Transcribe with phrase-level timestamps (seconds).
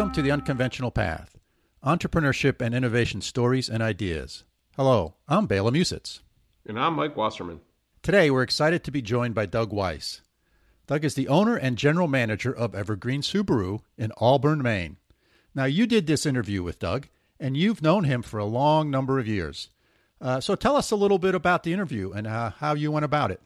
[0.00, 1.36] Welcome to the Unconventional Path
[1.84, 4.44] Entrepreneurship and Innovation Stories and Ideas.
[4.74, 6.20] Hello, I'm Bela Musits.
[6.66, 7.60] And I'm Mike Wasserman.
[8.02, 10.22] Today, we're excited to be joined by Doug Weisz.
[10.86, 14.96] Doug is the owner and general manager of Evergreen Subaru in Auburn, Maine.
[15.54, 17.08] Now, you did this interview with Doug,
[17.38, 19.68] and you've known him for a long number of years.
[20.18, 23.04] Uh, so tell us a little bit about the interview and uh, how you went
[23.04, 23.42] about it.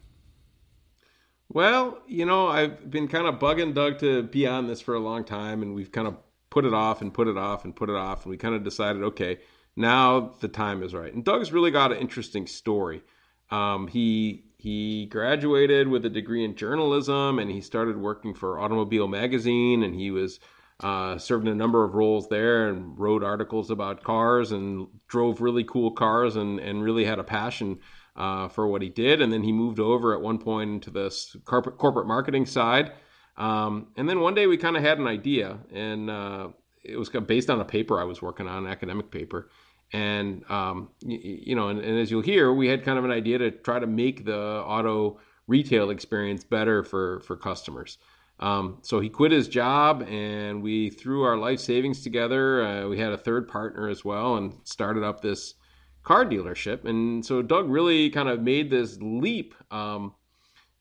[1.48, 5.00] Well, you know, I've been kind of bugging Doug to be on this for a
[5.00, 6.16] long time, and we've kind of
[6.54, 8.62] put it off and put it off and put it off, and we kind of
[8.62, 9.40] decided, okay,
[9.74, 11.12] now the time is right.
[11.12, 13.02] And Doug's really got an interesting story.
[13.50, 19.08] Um, he he graduated with a degree in journalism, and he started working for Automobile
[19.08, 20.38] Magazine, and he was
[20.80, 25.40] uh, served in a number of roles there and wrote articles about cars and drove
[25.40, 27.78] really cool cars and, and really had a passion
[28.16, 29.20] uh, for what he did.
[29.20, 32.92] And then he moved over at one point into this corporate, corporate marketing side.
[33.36, 36.48] Um, and then one day we kind of had an idea, and uh,
[36.84, 39.50] it was based on a paper I was working on, an academic paper.
[39.92, 43.10] And, um, you, you, know, and, and as you'll hear, we had kind of an
[43.10, 47.98] idea to try to make the auto retail experience better for, for customers.
[48.40, 52.64] Um, so he quit his job, and we threw our life savings together.
[52.64, 55.54] Uh, we had a third partner as well, and started up this
[56.02, 56.84] car dealership.
[56.84, 59.54] And so Doug really kind of made this leap.
[59.70, 60.14] Um,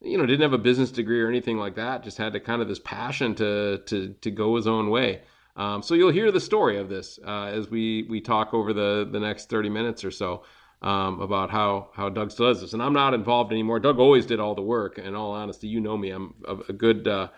[0.04, 2.04] you know, didn't have a business degree or anything like that.
[2.04, 5.22] Just had to kind of this passion to to to go his own way.
[5.56, 9.08] Um, so you'll hear the story of this uh, as we we talk over the
[9.12, 10.44] the next thirty minutes or so.
[10.81, 12.74] Um, about how how Doug does this.
[12.74, 13.80] And I'm not involved anymore.
[13.80, 14.98] Doug always did all the work.
[14.98, 16.09] In all honesty, you know me.
[16.09, 17.30] I'm a, a good uh,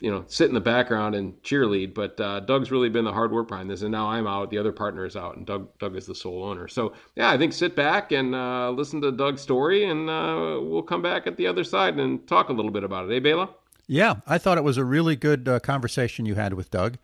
[0.00, 1.94] you know, sit in the background and cheerlead.
[1.94, 4.50] But uh, Doug's really been the hard work behind this, and now I'm out.
[4.50, 6.68] The other partner is out, and Doug Doug is the sole owner.
[6.68, 10.82] So yeah, I think sit back and uh, listen to Doug's story, and uh, we'll
[10.82, 13.16] come back at the other side and talk a little bit about it.
[13.16, 13.50] Eh, Bela?
[13.86, 16.98] Yeah, I thought it was a really good uh, conversation you had with Doug,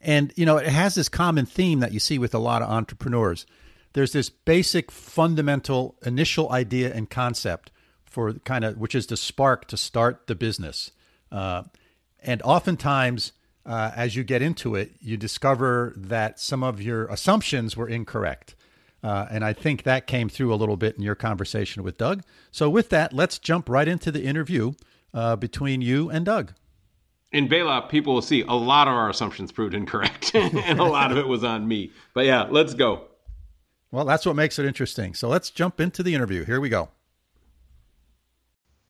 [0.00, 2.68] and you know, it has this common theme that you see with a lot of
[2.68, 3.46] entrepreneurs.
[3.94, 7.70] There's this basic, fundamental, initial idea and concept
[8.04, 10.90] for kind of which is the spark to start the business.
[12.24, 13.32] And oftentimes,
[13.66, 18.54] uh, as you get into it, you discover that some of your assumptions were incorrect.
[19.02, 22.22] Uh, and I think that came through a little bit in your conversation with Doug.
[22.50, 24.72] So, with that, let's jump right into the interview
[25.12, 26.54] uh, between you and Doug.
[27.30, 31.12] In Bela, people will see a lot of our assumptions proved incorrect, and a lot
[31.12, 31.92] of it was on me.
[32.14, 33.08] But yeah, let's go.
[33.90, 35.12] Well, that's what makes it interesting.
[35.12, 36.46] So, let's jump into the interview.
[36.46, 36.88] Here we go.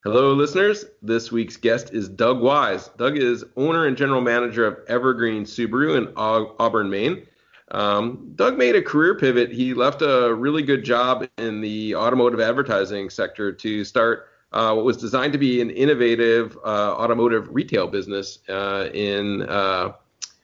[0.05, 0.85] Hello, listeners.
[1.01, 2.95] This week's guest is Doug Weisz.
[2.99, 7.27] Doug is owner and general manager of Evergreen Subaru in Auburn, Maine.
[7.71, 9.51] Um, Doug made a career pivot.
[9.51, 14.85] He left a really good job in the automotive advertising sector to start uh, what
[14.85, 18.41] was designed to be an innovative uh, automotive retail business.
[18.47, 19.93] Uh, in uh,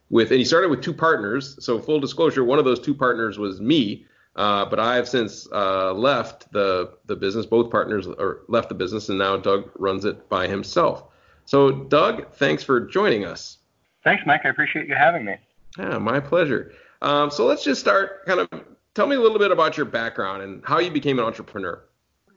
[0.08, 1.62] with, and he started with two partners.
[1.62, 4.06] So, full disclosure, one of those two partners was me.
[4.36, 7.46] Uh, but I have since uh, left the the business.
[7.46, 11.04] Both partners are left the business, and now Doug runs it by himself.
[11.44, 13.58] So, Doug, thanks for joining us.
[14.04, 14.42] Thanks, Mike.
[14.44, 15.36] I appreciate you having me.
[15.78, 16.72] Yeah, my pleasure.
[17.02, 18.24] Um, so let's just start.
[18.26, 18.48] Kind of
[18.94, 21.82] tell me a little bit about your background and how you became an entrepreneur.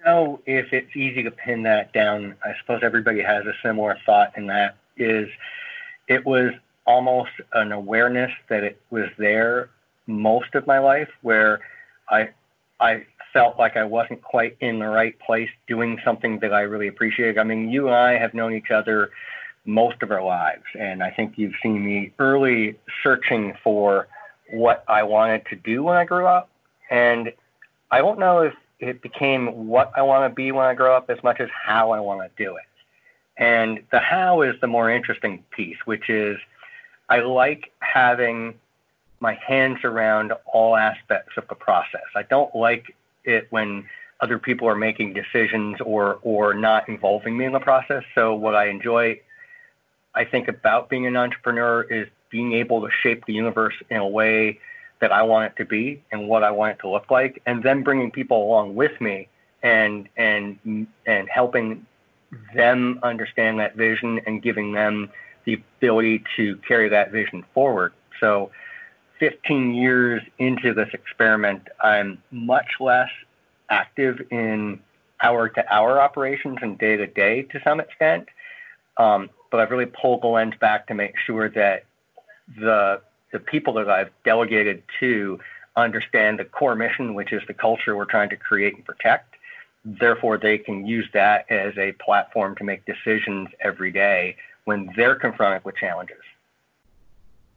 [0.06, 2.36] know if it's easy to pin that down.
[2.44, 5.30] I suppose everybody has a similar thought, and that is,
[6.08, 6.52] it was
[6.86, 9.70] almost an awareness that it was there
[10.06, 11.62] most of my life, where
[12.14, 12.30] I
[12.80, 16.88] I felt like I wasn't quite in the right place doing something that I really
[16.88, 17.40] appreciated.
[17.40, 19.12] I mean, you and I have known each other
[19.66, 24.08] most of our lives, and I think you've seen me early searching for
[24.52, 26.50] what I wanted to do when I grew up.
[26.92, 27.34] And
[27.90, 31.10] I don't know if it became what I want to be when I grow up
[31.10, 32.64] as much as how I want to do it.
[33.38, 36.38] And the how is the more interesting piece, which is
[37.10, 38.56] I like having
[39.24, 42.04] my hands around all aspects of the process.
[42.14, 42.94] I don't like
[43.24, 43.86] it when
[44.20, 48.04] other people are making decisions or or not involving me in the process.
[48.14, 49.22] So what I enjoy
[50.14, 54.08] I think about being an entrepreneur is being able to shape the universe in a
[54.08, 54.60] way
[55.00, 57.64] that I want it to be and what I want it to look like and
[57.64, 59.30] then bringing people along with me
[59.64, 61.86] and and and helping
[62.54, 65.10] them understand that vision and giving them
[65.46, 67.94] the ability to carry that vision forward.
[68.20, 68.52] So
[69.20, 73.10] 15 years into this experiment, I'm much less
[73.70, 74.80] active in
[75.22, 78.28] hour to hour operations and day to day to some extent.
[78.98, 81.86] Um, but I've really pulled the lens back to make sure that
[82.60, 83.02] the
[83.32, 85.40] the people that I've delegated to
[85.76, 89.36] understand the core mission, which is the culture we're trying to create and protect.
[89.84, 95.16] Therefore, they can use that as a platform to make decisions every day when they're
[95.16, 96.22] confronted with challenges.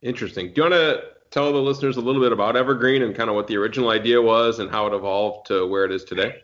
[0.02, 0.52] Interesting.
[0.52, 3.37] Do you want to tell the listeners a little bit about Evergreen and kind of
[3.37, 6.43] what the original idea was and how it evolved to where it is today?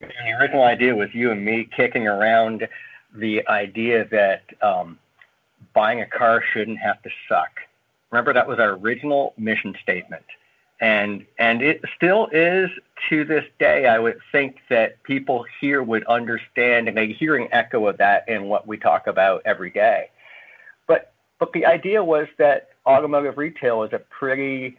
[0.00, 2.68] The original idea was you and me kicking around
[3.14, 4.98] the idea that um,
[5.72, 7.60] buying a car shouldn't have to suck.
[8.10, 10.24] Remember, that was our original mission statement.
[10.80, 12.68] And, and it still is
[13.08, 13.86] to this day.
[13.86, 18.28] I would think that people here would understand and they hear an echo of that
[18.28, 20.10] in what we talk about every day.
[20.86, 24.76] But, but the idea was that automotive retail is a pretty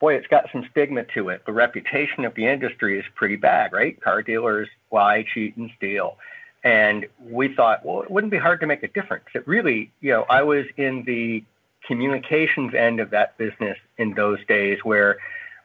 [0.00, 1.42] boy, it's got some stigma to it.
[1.46, 3.98] The reputation of the industry is pretty bad, right?
[4.00, 6.18] Car dealers lie, cheat, and steal.
[6.62, 9.24] And we thought, well, it wouldn't be hard to make a difference.
[9.34, 11.44] It really, you know, I was in the
[11.86, 15.18] communications end of that business in those days where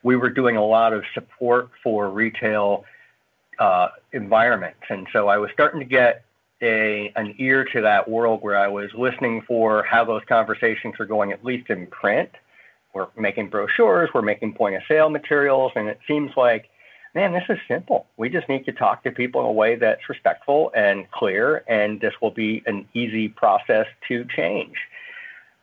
[0.03, 2.85] we were doing a lot of support for retail
[3.59, 4.83] uh, environments.
[4.89, 6.23] And so I was starting to get
[6.61, 11.05] a an ear to that world where I was listening for how those conversations are
[11.05, 12.29] going, at least in print.
[12.93, 16.69] We're making brochures, we're making point of sale materials, and it seems like
[17.15, 18.05] man, this is simple.
[18.17, 21.99] We just need to talk to people in a way that's respectful and clear, and
[21.99, 24.75] this will be an easy process to change.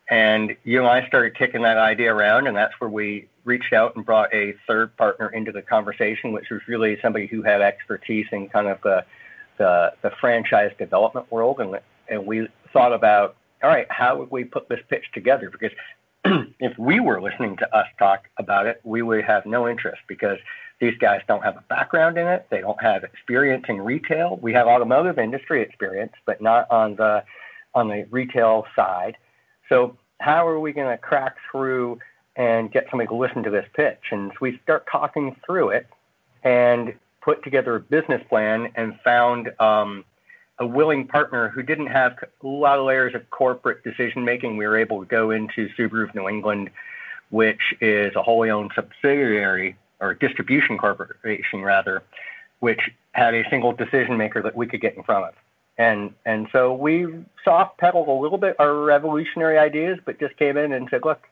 [0.09, 3.95] And you and I started kicking that idea around, and that's where we reached out
[3.95, 8.27] and brought a third partner into the conversation, which was really somebody who had expertise
[8.31, 9.05] in kind of the
[9.57, 14.43] the, the franchise development world, and and we thought about, all right, how would we
[14.43, 15.49] put this pitch together?
[15.49, 15.71] Because
[16.59, 20.37] if we were listening to us talk about it, we would have no interest because
[20.79, 22.45] these guys don't have a background in it.
[22.49, 24.37] They don't have experience in retail.
[24.41, 27.23] We have automotive industry experience, but not on the
[27.73, 29.17] on the retail side.
[29.69, 31.99] So how are we going to crack through
[32.35, 33.99] and get somebody to listen to this pitch?
[34.11, 35.87] And so we start talking through it
[36.43, 36.93] and
[37.27, 40.05] put together a business plan and found um,
[40.59, 44.55] a willing partner who didn't have a lot of layers of corporate decision making.
[44.55, 46.69] We were able to go into Subaru of New England,
[47.29, 52.01] which is a wholly owned subsidiary or distribution corporation rather,
[52.61, 52.79] which
[53.11, 55.33] had a single decision maker that we could get in front of.
[55.77, 57.07] And and so we
[57.43, 61.27] soft pedaled a little bit our revolutionary ideas, but just came in and said, look,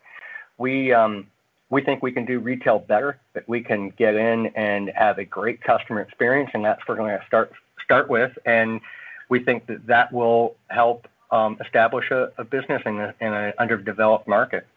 [0.57, 1.27] we um,
[1.69, 5.25] we think we can do retail better, that we can get in and have a
[5.25, 7.51] great customer experience, and that's what we're going to start
[7.83, 8.31] start with.
[8.45, 8.81] And
[9.29, 13.53] we think that that will help um, establish a, a business in, a, in an
[13.57, 14.67] underdeveloped market.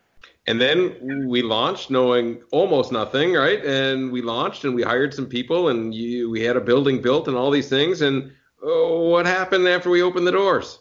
[0.47, 3.65] And then we launched knowing almost nothing, right?
[3.65, 7.29] And we launched and we hired some people and you, we had a building built
[7.29, 8.01] and all these things.
[8.01, 8.33] And
[8.63, 10.79] oh, what happened after we opened the doors?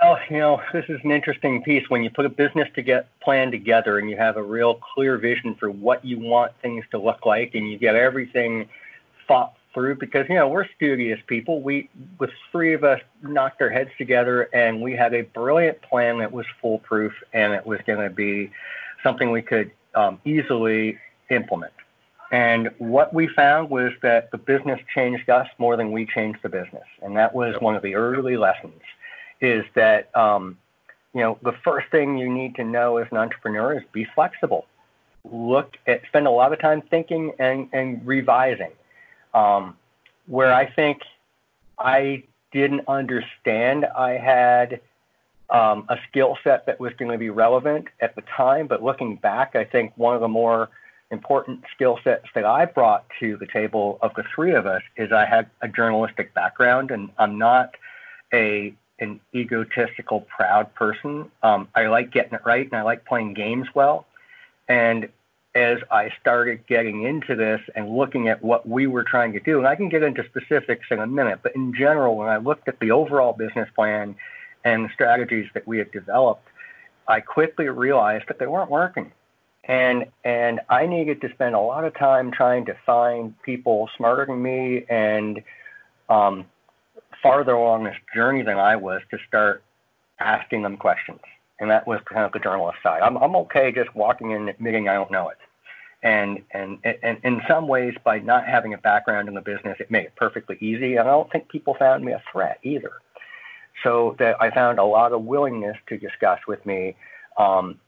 [0.00, 1.90] Well, you know, this is an interesting piece.
[1.90, 5.18] When you put a business to get plan together and you have a real clear
[5.18, 8.68] vision for what you want things to look like and you get everything
[9.26, 11.62] thought through because you know we're studious people.
[11.62, 11.90] We
[12.20, 16.32] with three of us knocked our heads together and we had a brilliant plan that
[16.32, 18.50] was foolproof and it was going to be
[19.02, 20.98] something we could um, easily
[21.30, 21.72] implement.
[22.30, 26.50] And what we found was that the business changed us more than we changed the
[26.50, 28.80] business, and that was one of the early lessons.
[29.40, 30.58] Is that um,
[31.14, 34.66] you know the first thing you need to know as an entrepreneur is be flexible.
[35.24, 38.72] Look at spend a lot of time thinking and, and revising.
[39.34, 39.76] Um,
[40.26, 41.02] where I think
[41.78, 44.80] I didn't understand I had
[45.50, 48.66] um, a skill set that was going to be relevant at the time.
[48.66, 50.68] But looking back, I think one of the more
[51.10, 55.10] important skill sets that I brought to the table of the three of us is
[55.10, 57.74] I had a journalistic background, and I'm not
[58.32, 61.30] a an egotistical, proud person.
[61.42, 64.06] Um, I like getting it right, and I like playing games well.
[64.68, 65.08] And
[65.54, 69.58] as I started getting into this and looking at what we were trying to do,
[69.58, 72.68] and I can get into specifics in a minute, but in general, when I looked
[72.68, 74.14] at the overall business plan
[74.64, 76.46] and the strategies that we had developed,
[77.06, 79.12] I quickly realized that they weren't working.
[79.64, 84.24] And and I needed to spend a lot of time trying to find people smarter
[84.24, 85.42] than me and
[86.08, 86.46] um,
[87.22, 89.62] farther along this journey than I was to start
[90.20, 91.20] asking them questions.
[91.60, 93.02] And that was kind of the journalist side.
[93.02, 95.38] I'm I'm okay just walking in admitting I don't know it.
[96.02, 99.90] And, and and in some ways, by not having a background in the business, it
[99.90, 100.94] made it perfectly easy.
[100.94, 102.92] And I don't think people found me a threat either.
[103.82, 106.96] So that I found a lot of willingness to discuss with me
[107.36, 107.80] um,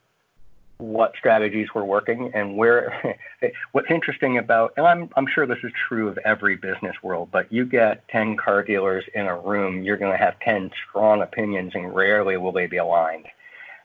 [0.80, 3.18] what strategies were working and where.
[3.72, 7.52] what's interesting about, and I'm I'm sure this is true of every business world, but
[7.52, 11.72] you get 10 car dealers in a room, you're going to have 10 strong opinions,
[11.74, 13.26] and rarely will they be aligned.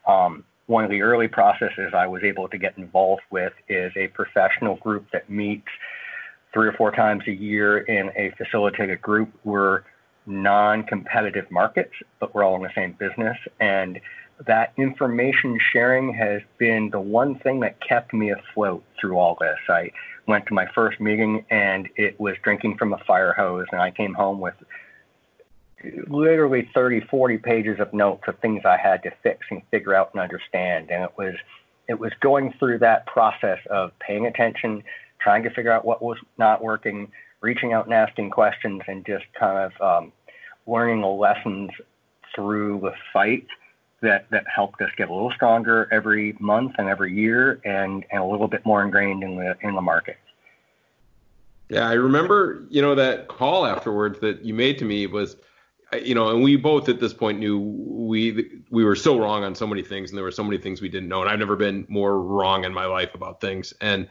[0.07, 4.07] Um, one of the early processes I was able to get involved with is a
[4.07, 5.67] professional group that meets
[6.53, 9.29] three or four times a year in a facilitated group.
[9.43, 9.83] We're
[10.25, 13.37] non-competitive markets, but we're all in the same business.
[13.59, 13.99] And
[14.45, 19.57] that information sharing has been the one thing that kept me afloat through all this.
[19.69, 19.91] I
[20.27, 23.91] went to my first meeting and it was drinking from a fire hose, and I
[23.91, 24.55] came home with
[26.07, 30.11] literally 30, 40 pages of notes of things I had to fix and figure out
[30.13, 30.89] and understand.
[30.91, 31.35] And it was
[31.87, 34.83] it was going through that process of paying attention,
[35.19, 37.11] trying to figure out what was not working,
[37.41, 40.11] reaching out and asking questions, and just kind of um,
[40.65, 41.69] learning the lessons
[42.35, 43.45] through the fight
[44.01, 48.21] that, that helped us get a little stronger every month and every year and, and
[48.21, 50.17] a little bit more ingrained in the in the market.
[51.69, 55.35] Yeah, I remember, you know, that call afterwards that you made to me was
[56.03, 59.55] you know, and we both at this point knew we we were so wrong on
[59.55, 61.21] so many things, and there were so many things we didn't know.
[61.21, 63.73] And I've never been more wrong in my life about things.
[63.81, 64.07] And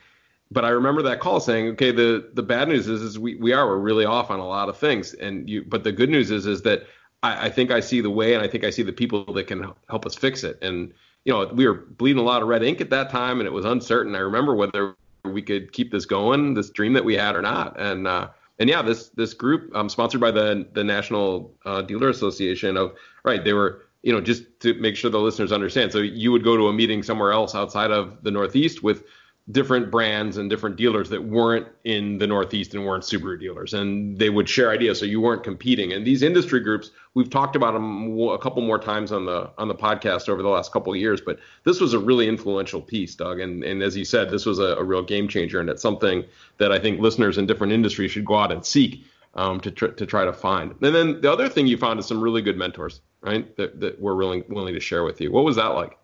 [0.50, 3.52] but I remember that call saying, okay, the the bad news is is we we
[3.52, 5.64] are we're really off on a lot of things, and you.
[5.64, 6.86] But the good news is is that
[7.24, 9.46] I, I think I see the way, and I think I see the people that
[9.46, 10.58] can help us fix it.
[10.62, 10.92] And
[11.24, 13.52] you know, we were bleeding a lot of red ink at that time, and it
[13.52, 14.14] was uncertain.
[14.14, 17.80] I remember whether we could keep this going, this dream that we had, or not.
[17.80, 18.28] And uh,
[18.58, 22.94] and yeah, this this group um, sponsored by the the National uh, Dealer Association of
[23.24, 25.92] right, they were you know just to make sure the listeners understand.
[25.92, 29.04] So you would go to a meeting somewhere else outside of the Northeast with
[29.50, 34.18] different brands and different dealers that weren't in the Northeast and weren't Subaru dealers, and
[34.18, 35.92] they would share ideas, so you weren't competing.
[35.92, 39.68] And these industry groups, we've talked about them a couple more times on the on
[39.68, 43.14] the podcast over the last couple of years, but this was a really influential piece,
[43.14, 43.38] Doug.
[43.40, 46.24] And and as you said, this was a, a real game changer, and it's something
[46.56, 49.88] that I think listeners in different industries should go out and seek um, to tr-
[49.88, 50.74] to try to find.
[50.80, 53.54] And then the other thing you found is some really good mentors, right?
[53.58, 55.30] That that were willing willing to share with you.
[55.30, 55.98] What was that like?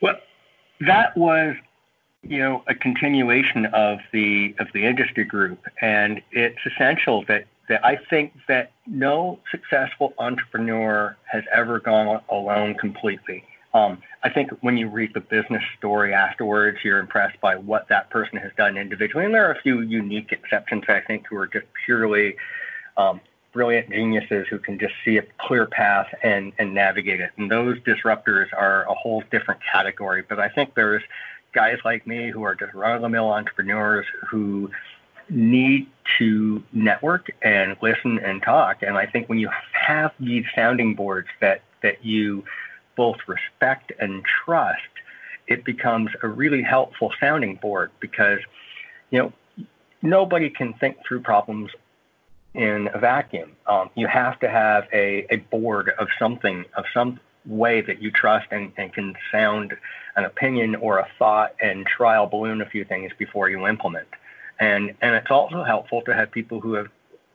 [0.00, 0.14] Well,
[0.86, 1.56] that was
[2.28, 7.84] you know, a continuation of the of the industry group, and it's essential that that
[7.84, 13.44] I think that no successful entrepreneur has ever gone alone completely.
[13.72, 18.10] Um, I think when you read the business story afterwards, you're impressed by what that
[18.10, 21.48] person has done individually, and there are a few unique exceptions I think who are
[21.48, 22.36] just purely
[22.96, 23.20] um,
[23.52, 27.30] brilliant geniuses who can just see a clear path and and navigate it.
[27.38, 30.22] And those disruptors are a whole different category.
[30.28, 31.02] But I think there's
[31.54, 34.70] guys like me who are just run of the mill entrepreneurs who
[35.30, 38.82] need to network and listen and talk.
[38.82, 42.44] And I think when you have these sounding boards that, that you
[42.96, 44.80] both respect and trust,
[45.46, 48.38] it becomes a really helpful sounding board because,
[49.10, 49.66] you know,
[50.02, 51.70] nobody can think through problems
[52.54, 53.52] in a vacuum.
[53.66, 58.10] Um, you have to have a, a board of something, of some way that you
[58.10, 59.76] trust and, and can sound
[60.16, 64.08] an opinion or a thought and trial balloon a few things before you implement.
[64.60, 66.88] And and it's also helpful to have people who have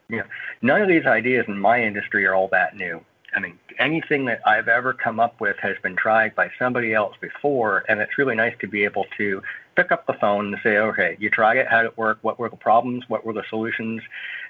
[0.07, 0.23] you know
[0.61, 3.03] none of these ideas in my industry are all that new.
[3.35, 7.15] I mean, anything that I've ever come up with has been tried by somebody else
[7.21, 9.43] before, and it's really nice to be able to
[9.79, 12.19] pick up the phone and say, okay, you tried it, how did it work?
[12.21, 13.05] What were the problems?
[13.07, 14.01] What were the solutions?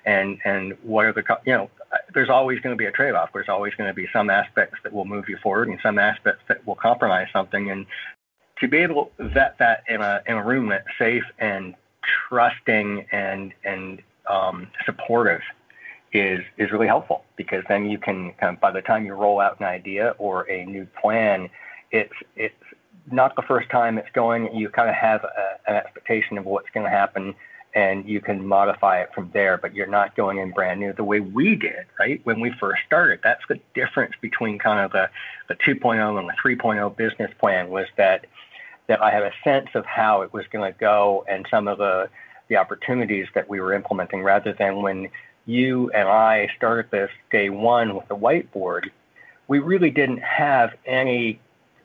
[0.05, 1.69] And and what are the you know?
[2.13, 3.29] There's always going to be a trade-off.
[3.33, 6.41] There's always going to be some aspects that will move you forward, and some aspects
[6.47, 7.69] that will compromise something.
[7.69, 7.85] And
[8.59, 11.75] to be able to vet that in a in a room that's safe and
[12.29, 15.41] trusting and and um, supportive
[16.13, 19.39] is is really helpful because then you can kind of by the time you roll
[19.39, 21.49] out an idea or a new plan,
[21.91, 22.63] it's it's
[23.11, 24.53] not the first time it's going.
[24.55, 27.35] You kind of have a, an expectation of what's going to happen,
[27.73, 29.57] and you can modify it from there.
[29.57, 32.21] But you're not going in brand new the way we did, right?
[32.23, 35.09] When we first started, that's the difference between kind of the
[35.47, 38.25] the 2.0 and the 3.0 business plan was that
[38.87, 41.77] that I had a sense of how it was going to go and some of
[41.77, 42.09] the
[42.47, 45.09] the opportunities that we were implementing rather than when
[45.45, 48.89] you and I started this day one with the whiteboard,
[49.47, 51.39] we really didn't have any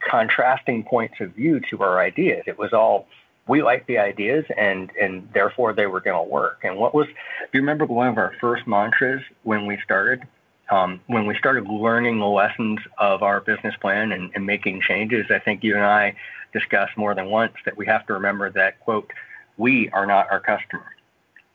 [0.08, 2.44] contrasting points of view to our ideas.
[2.46, 3.06] It was all
[3.46, 6.60] we liked the ideas and and therefore they were going to work.
[6.62, 7.12] And what was do
[7.52, 10.22] you remember one of our first mantras when we started?
[10.70, 15.26] Um, when we started learning the lessons of our business plan and, and making changes,
[15.30, 16.14] I think you and I
[16.54, 19.10] discussed more than once that we have to remember that quote,
[19.58, 20.86] we are not our customer.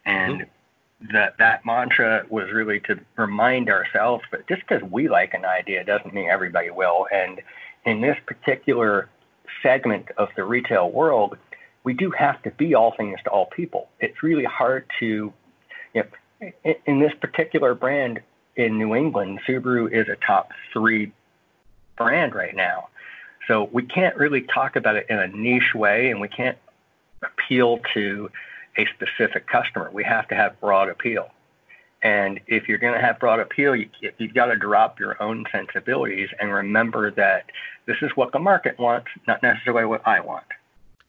[0.06, 0.50] And mm-hmm
[1.14, 5.84] that that mantra was really to remind ourselves that just because we like an idea
[5.84, 7.08] doesn't mean everybody will.
[7.12, 7.42] And
[7.86, 9.10] in this particular
[9.64, 11.38] segment of the retail world,
[11.84, 13.90] we do have to be all things to all people.
[14.00, 15.34] It's really hard to,
[15.94, 16.04] you
[16.42, 18.22] know, in, in this particular brand
[18.56, 21.12] in New England, Subaru is a top three
[21.98, 22.90] brand right now.
[23.48, 26.58] So we can't really talk about it in a niche way, and we can't
[27.24, 28.30] appeal to
[28.78, 29.90] a specific customer.
[29.92, 31.32] We have to have broad appeal.
[32.02, 35.46] And if you're going to have broad appeal, you, you've got to drop your own
[35.52, 37.46] sensibilities and remember that
[37.86, 40.46] this is what the market wants, not necessarily what I want.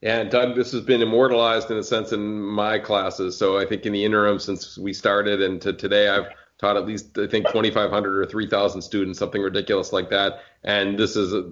[0.02, 3.36] And Doug, this has been immortalized in a sense in my classes.
[3.36, 6.26] So I think in the interim since we started and to today, I've
[6.60, 10.40] taught at least I think 2,500 or 3,000 students, something ridiculous like that.
[10.62, 11.50] And this is a,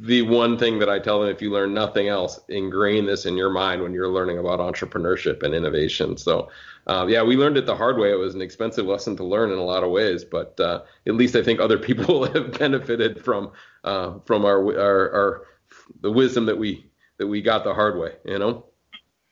[0.00, 3.36] the one thing that I tell them: if you learn nothing else, ingrain this in
[3.36, 6.16] your mind when you're learning about entrepreneurship and innovation.
[6.16, 6.48] So,
[6.86, 8.10] uh, yeah, we learned it the hard way.
[8.10, 11.14] It was an expensive lesson to learn in a lot of ways, but uh, at
[11.14, 13.52] least I think other people have benefited from
[13.84, 15.46] uh, from our, our our
[16.00, 18.14] the wisdom that we that we got the hard way.
[18.24, 18.64] You know.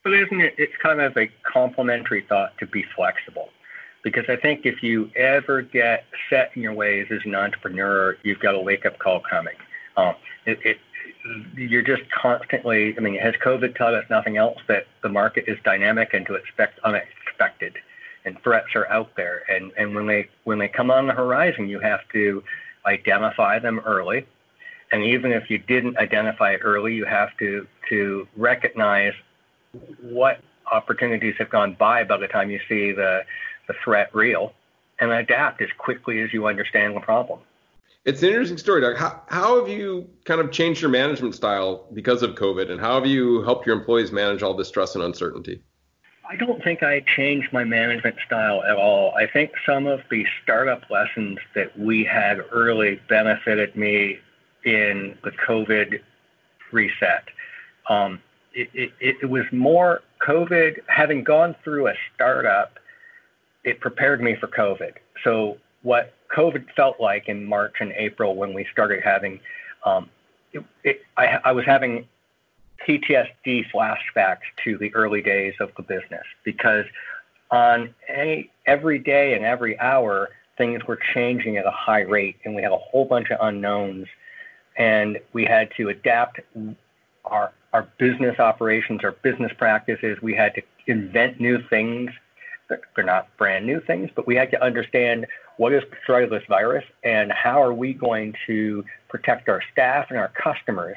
[0.04, 0.54] But isn't it?
[0.58, 3.48] It's kind of a complementary thought to be flexible
[4.02, 8.40] because I think if you ever get set in your ways as an entrepreneur, you've
[8.40, 9.54] got a wake up call coming.
[9.96, 10.14] Um,
[10.46, 10.78] it, it,
[11.56, 15.58] you're just constantly, I mean, has COVID taught us nothing else that the market is
[15.64, 17.74] dynamic and to expect unexpected
[18.24, 19.42] and threats are out there.
[19.48, 22.42] And, and when they, when they come on the horizon, you have to
[22.86, 24.26] identify them early.
[24.92, 29.12] And even if you didn't identify it early, you have to, to recognize
[30.00, 30.40] what
[30.70, 33.22] opportunities have gone by by the time you see the,
[33.68, 34.52] the threat real
[35.00, 37.38] and adapt as quickly as you understand the problem.
[38.04, 38.96] It's an interesting story, Doug.
[38.96, 42.94] How, how have you kind of changed your management style because of COVID, and how
[42.94, 45.62] have you helped your employees manage all this stress and uncertainty?
[46.30, 49.14] I don't think I changed my management style at all.
[49.14, 54.18] I think some of the startup lessons that we had early benefited me
[54.64, 56.00] in the COVID
[56.70, 57.24] reset.
[57.88, 58.20] Um,
[58.52, 58.68] it,
[59.00, 62.77] it, it was more COVID, having gone through a startup
[63.68, 64.94] it prepared me for COVID.
[65.24, 69.40] So what COVID felt like in March and April when we started having,
[69.84, 70.08] um,
[70.52, 72.08] it, it, I, I was having
[72.86, 76.84] PTSD flashbacks to the early days of the business because
[77.50, 82.54] on any every day and every hour things were changing at a high rate and
[82.54, 84.06] we had a whole bunch of unknowns
[84.76, 86.40] and we had to adapt
[87.24, 92.10] our our business operations our business practices we had to invent new things
[92.68, 95.26] they're not brand new things, but we had to understand
[95.56, 100.28] what is this virus and how are we going to protect our staff and our
[100.28, 100.96] customers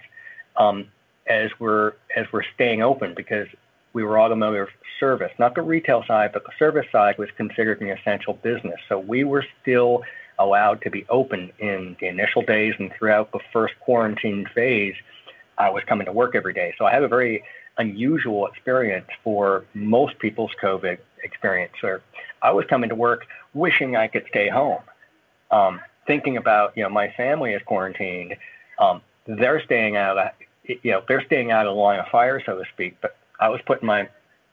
[0.58, 0.88] um,
[1.28, 3.48] as we're as we're staying open because
[3.94, 7.90] we were automotive service, not the retail side, but the service side was considered an
[7.90, 8.80] essential business.
[8.88, 10.04] So we were still
[10.40, 14.96] allowed to be open in the initial days and throughout the first quarantine phase.
[15.58, 16.74] I was coming to work every day.
[16.78, 17.44] So I have a very
[17.78, 22.02] unusual experience for most people's COVID experience where
[22.42, 24.82] I was coming to work wishing I could stay home,
[25.52, 28.36] um, thinking about you know my family is quarantined,
[28.80, 30.28] um, they're staying out of
[30.66, 33.50] you know they're staying out of the line of fire so to speak, but I
[33.50, 34.10] was putting my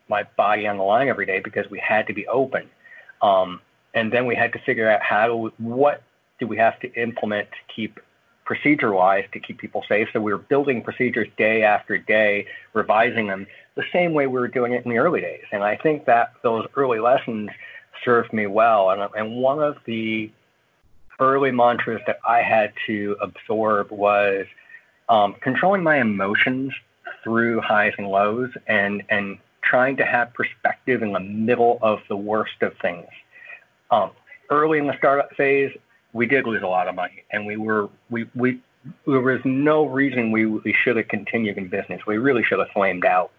[0.08, 2.68] my body on the line every day because we had to be open,
[3.22, 3.60] um,
[3.94, 6.02] and then we had to figure out how do what
[6.38, 8.00] do we have to implement to keep
[8.48, 10.08] procedure wise to keep people safe.
[10.14, 14.48] So we were building procedures day after day, revising them the same way we were
[14.48, 15.44] doing it in the early days.
[15.52, 17.50] And I think that those early lessons
[18.02, 18.88] served me well.
[18.90, 20.30] And, and one of the
[21.20, 24.46] early mantras that I had to absorb was
[25.10, 26.72] um, controlling my emotions
[27.22, 32.16] through highs and lows and, and trying to have perspective in the middle of the
[32.16, 33.08] worst of things.
[33.90, 34.12] Um,
[34.48, 35.70] early in the startup phase,
[36.18, 38.60] we did lose a lot of money, and we were we we
[39.06, 42.02] there was no reason we we should have continued in business.
[42.06, 43.30] We really should have flamed out.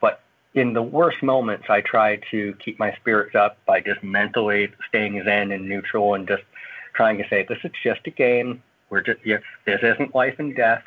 [0.00, 0.20] But
[0.54, 5.22] in the worst moments, I tried to keep my spirits up by just mentally staying
[5.24, 6.42] zen and neutral, and just
[6.92, 8.62] trying to say, "This is just a game.
[8.90, 10.82] We're just yeah, this isn't life and death."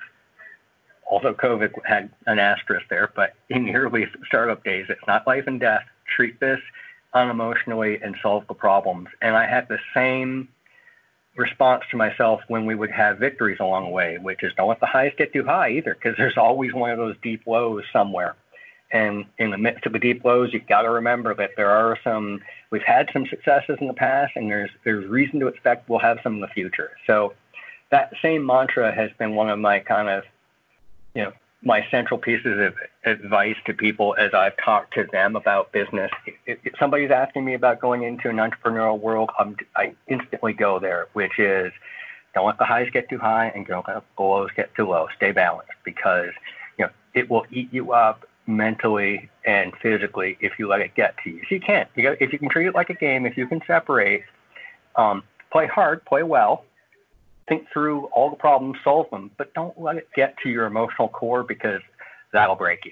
[1.09, 5.45] Although COVID had an asterisk there, but in the early startup days, it's not life
[5.47, 5.85] and death.
[6.17, 6.59] Treat this
[7.13, 9.07] unemotionally and solve the problems.
[9.21, 10.49] And I had the same
[11.35, 14.79] response to myself when we would have victories along the way, which is don't let
[14.79, 18.35] the highs get too high either, because there's always one of those deep lows somewhere.
[18.91, 21.97] And in the midst of the deep lows, you've got to remember that there are
[22.03, 22.41] some.
[22.71, 26.19] We've had some successes in the past, and there's there's reason to expect we'll have
[26.23, 26.91] some in the future.
[27.07, 27.33] So
[27.91, 30.23] that same mantra has been one of my kind of,
[31.13, 35.71] you know, my central pieces of advice to people as I've talked to them about
[35.71, 36.11] business.
[36.45, 40.79] If, if somebody's asking me about going into an entrepreneurial world, I'm, I instantly go
[40.79, 41.71] there, which is
[42.33, 45.07] don't let the highs get too high and don't let the lows get too low.
[45.15, 46.29] Stay balanced because
[46.77, 51.15] you know it will eat you up mentally and physically if you let it get
[51.23, 51.39] to you.
[51.49, 51.89] So you can't.
[51.95, 54.23] You got, if you can treat it like a game, if you can separate,
[54.97, 56.65] um, play hard, play well,
[57.47, 61.09] think through all the problems, solve them, but don't let it get to your emotional
[61.09, 61.81] core because
[62.33, 62.91] that'll break you.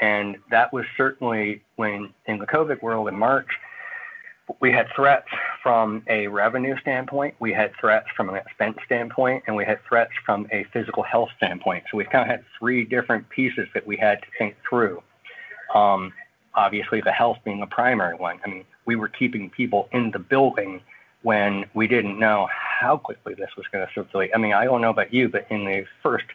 [0.00, 3.48] And that was certainly when in the COVID world in March,
[4.60, 5.28] we had threats
[5.62, 10.12] from a revenue standpoint, we had threats from an expense standpoint, and we had threats
[10.24, 11.84] from a physical health standpoint.
[11.90, 15.02] So we kind of had three different pieces that we had to think through.
[15.74, 16.12] Um,
[16.54, 18.40] obviously, the health being the primary one.
[18.44, 20.80] I mean, we were keeping people in the building
[21.22, 24.30] when we didn't know how quickly this was going to circulate.
[24.34, 26.26] I mean, I don't know about you, but in the first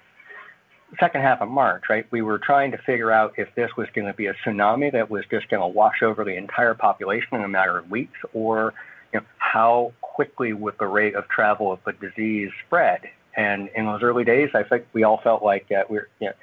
[0.99, 4.07] second half of March, right, we were trying to figure out if this was going
[4.07, 7.43] to be a tsunami that was just going to wash over the entire population in
[7.43, 8.73] a matter of weeks, or
[9.13, 13.01] you know, how quickly would the rate of travel of the disease spread.
[13.35, 16.33] And in those early days, I think we all felt like we, were, you know,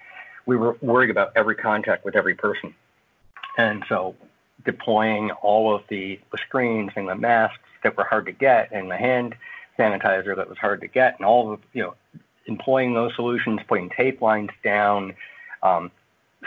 [0.46, 2.74] we were worried about every contact with every person.
[3.57, 4.16] And so
[4.64, 8.90] deploying all of the, the screens and the masks that were hard to get and
[8.90, 9.35] the hand
[9.79, 11.95] sanitizer that was hard to get and all of you know
[12.51, 15.14] employing those solutions, putting tape lines down,
[15.62, 15.90] um,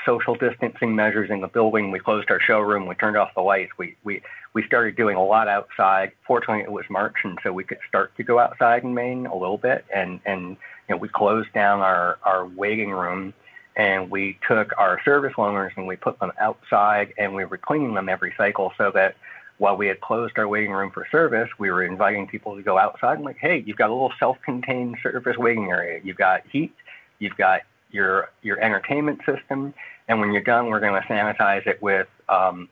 [0.05, 1.91] social distancing measures in the building.
[1.91, 2.87] We closed our showroom.
[2.87, 3.71] We turned off the lights.
[3.77, 4.21] We we
[4.53, 6.11] we started doing a lot outside.
[6.25, 9.35] Fortunately, it was March, and so we could start to go outside in Maine a
[9.35, 9.85] little bit.
[9.93, 13.33] And and you know we closed down our our waiting room,
[13.75, 17.93] and we took our service loaners and we put them outside, and we were cleaning
[17.93, 19.15] them every cycle so that
[19.57, 22.77] while we had closed our waiting room for service, we were inviting people to go
[22.77, 25.99] outside and like, hey, you've got a little self-contained service waiting area.
[26.03, 26.73] You've got heat,
[27.19, 27.61] you've got
[27.91, 29.73] your your entertainment system,
[30.07, 32.67] and when you're done, we're going to sanitize it with um,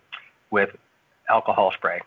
[0.50, 0.70] with
[1.30, 2.02] alcohol spray.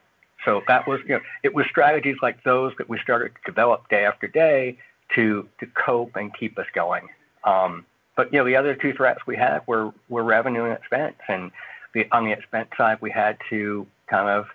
[0.44, 3.88] So that was, you know, it was strategies like those that we started to develop
[3.88, 4.78] day after day
[5.14, 7.08] to to cope and keep us going.
[7.44, 11.16] Um, but you know, the other two threats we had were were revenue and expense,
[11.28, 11.50] and
[11.94, 14.46] the, on the expense side, we had to kind of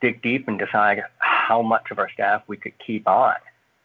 [0.00, 3.34] dig deep and decide how much of our staff we could keep on.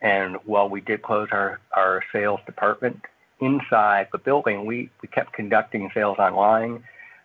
[0.02, 3.02] And while we did close our, our sales department
[3.40, 6.84] inside the building, we, we kept conducting sales online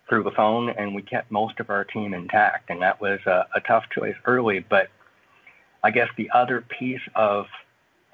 [0.09, 2.71] through the phone and we kept most of our team intact.
[2.71, 4.61] And that was a, a tough choice early.
[4.61, 4.89] But
[5.83, 7.47] I guess the other piece of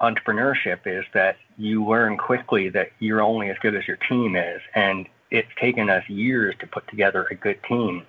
[0.01, 4.61] entrepreneurship is that you learn quickly that you're only as good as your team is.
[4.73, 8.03] And it's taken us years to put together a good team.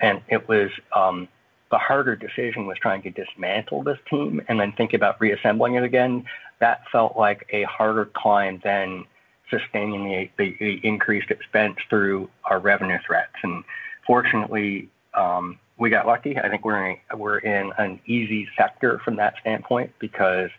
[0.00, 1.28] And it was um,
[1.72, 5.82] the harder decision was trying to dismantle this team and then think about reassembling it
[5.82, 6.24] again.
[6.60, 9.06] That felt like a harder climb than
[9.50, 13.32] sustaining the, the, the increased expense through our revenue threats.
[13.42, 13.64] And
[14.06, 16.38] fortunately, um, we got lucky.
[16.38, 20.50] I think we're in, we're in an easy sector from that standpoint because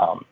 [0.00, 0.24] um,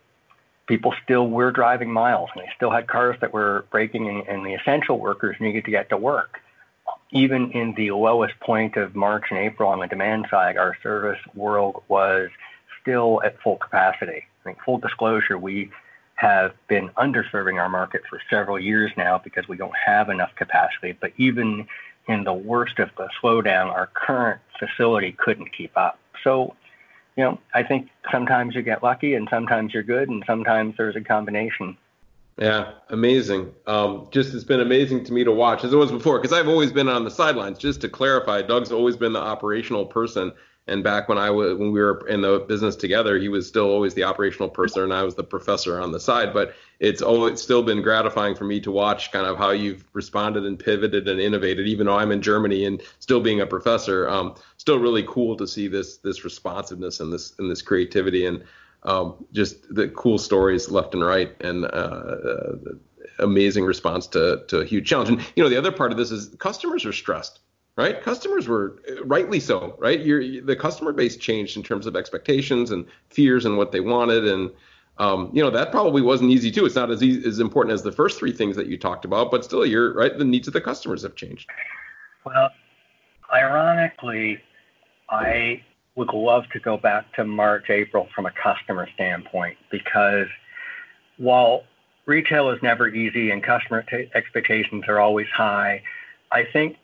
[0.67, 4.47] people still were driving miles and they still had cars that were breaking and, and
[4.47, 6.41] the essential workers needed to get to work
[7.15, 11.21] even in the lowest point of March and April on the demand side, our service
[11.35, 12.29] world was
[12.83, 14.25] still at full capacity.
[14.41, 15.71] I think full disclosure, we
[16.17, 20.97] have been underserving our market for several years now because we don't have enough capacity.
[21.01, 21.67] But even
[22.09, 25.99] in the worst of the slowdown, our current facility couldn't keep up.
[26.25, 26.55] So,
[27.17, 30.97] you know, I think sometimes you get lucky and sometimes you're good and sometimes there's
[30.97, 31.77] a combination.
[32.39, 33.53] Yeah, amazing.
[33.67, 36.49] Um, just it's been amazing to me to watch as it was before because I've
[36.49, 37.59] always been on the sidelines.
[37.59, 40.33] Just to clarify, Doug's always been the operational person,
[40.67, 43.71] and back when I was when we were in the business together, he was still
[43.71, 46.35] always the operational person, and I was the professor on the side.
[46.35, 50.45] But it's always still been gratifying for me to watch kind of how you've responded
[50.45, 54.09] and pivoted and innovated, even though I'm in Germany and still being a professor.
[54.09, 58.43] Um, still really cool to see this this responsiveness and this and this creativity and
[58.85, 62.57] um, just the cool stories left and right, and uh, uh,
[63.19, 65.11] amazing response to to a huge challenge.
[65.11, 67.41] And you know, the other part of this is customers are stressed,
[67.77, 68.01] right?
[68.03, 70.03] Customers were rightly so, right?
[70.03, 74.51] The customer base changed in terms of expectations and fears and what they wanted, and
[74.99, 76.67] um, you know that probably wasn't easy too.
[76.67, 79.31] It's not as easy, as important as the first three things that you talked about,
[79.31, 80.17] but still, you're right.
[80.17, 81.49] The needs of the customers have changed.
[82.27, 82.51] Well,
[83.33, 84.41] ironically,
[85.11, 85.63] I
[85.97, 90.27] would love to go back to March, April from a customer standpoint because
[91.19, 91.65] while
[92.07, 95.83] retail is never easy and customer t- expectations are always high,
[96.33, 96.77] I think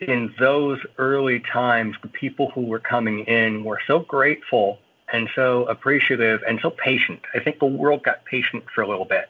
[0.00, 4.78] in those early times, the people who were coming in were so grateful
[5.12, 7.20] and so appreciative and so patient.
[7.34, 9.28] I think the world got patient for a little bit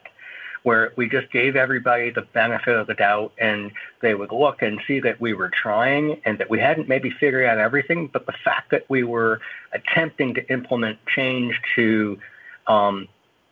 [0.65, 4.81] where we just gave everybody the benefit of the doubt and they would look and
[4.87, 8.33] see that we were trying and that we hadn't maybe figured out everything, but the
[8.43, 9.39] fact that we were
[9.73, 12.17] attempting to implement change to
[12.65, 13.07] um,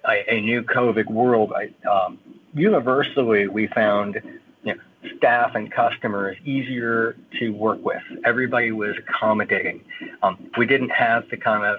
[0.10, 2.18] a, a, new COVID world, I, um,
[2.56, 4.20] universally we found
[4.64, 4.82] you know,
[5.16, 8.02] staff and customers easier to work with.
[8.26, 9.82] Everybody was accommodating.
[10.24, 11.78] Um, we didn't have the kind of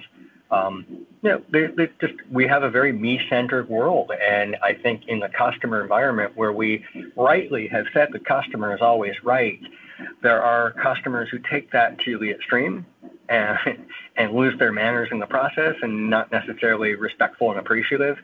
[0.50, 0.85] um,
[1.22, 5.20] you know, they, they just we have a very me-centered world, and I think in
[5.20, 6.85] the customer environment where we
[7.16, 9.61] rightly have said the customer is always right,
[10.22, 12.87] there are customers who take that to the extreme,
[13.28, 13.59] and
[14.16, 18.18] and lose their manners in the process and not necessarily respectful and appreciative.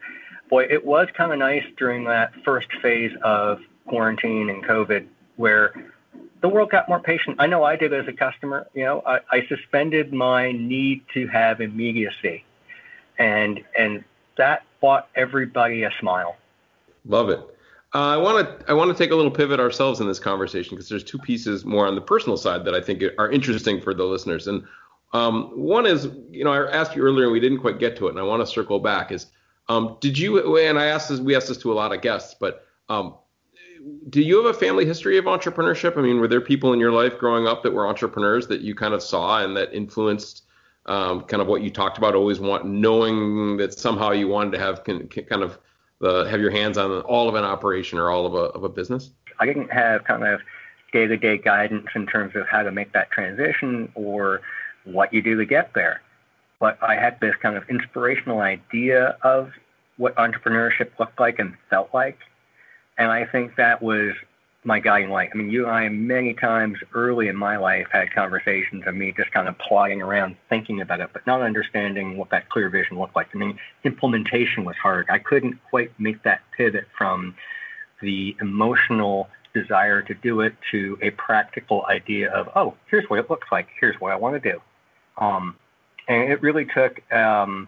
[0.48, 5.06] Boy, it was kind of nice during that first phase of quarantine and COVID
[5.36, 5.92] where
[6.40, 7.36] the world got more patient.
[7.38, 8.66] I know I did as a customer.
[8.74, 12.44] You know, I, I suspended my need to have immediacy,
[13.18, 14.04] and and
[14.36, 16.36] that bought everybody a smile.
[17.04, 17.40] Love it.
[17.92, 20.76] Uh, I want to I want to take a little pivot ourselves in this conversation
[20.76, 23.94] because there's two pieces more on the personal side that I think are interesting for
[23.94, 24.46] the listeners.
[24.46, 24.64] And
[25.12, 28.06] um, one is, you know, I asked you earlier and we didn't quite get to
[28.06, 29.10] it, and I want to circle back.
[29.10, 29.26] Is
[29.68, 30.56] um, did you?
[30.58, 33.14] And I asked this, we asked this to a lot of guests, but um,
[34.08, 35.96] do you have a family history of entrepreneurship?
[35.96, 38.74] I mean, were there people in your life growing up that were entrepreneurs that you
[38.74, 40.44] kind of saw and that influenced
[40.86, 42.14] um, kind of what you talked about?
[42.14, 45.58] Always want knowing that somehow you wanted to have can, can kind of
[46.00, 48.68] the, have your hands on all of an operation or all of a of a
[48.68, 49.10] business.
[49.38, 50.40] I didn't have kind of
[50.92, 54.42] day to day guidance in terms of how to make that transition or
[54.84, 56.02] what you do to get there.
[56.58, 59.52] But I had this kind of inspirational idea of
[59.96, 62.18] what entrepreneurship looked like and felt like
[63.00, 64.12] and I think that was
[64.62, 65.30] my guiding light.
[65.32, 69.14] I mean, you and I many times early in my life had conversations of me
[69.16, 72.98] just kind of plodding around thinking about it, but not understanding what that clear vision
[72.98, 73.28] looked like.
[73.34, 75.06] I mean, implementation was hard.
[75.08, 77.34] I couldn't quite make that pivot from
[78.02, 83.30] the emotional desire to do it to a practical idea of, oh, here's what it
[83.30, 83.68] looks like.
[83.80, 84.60] Here's what I want to do.
[85.16, 85.56] Um,
[86.06, 87.66] and it really took, um,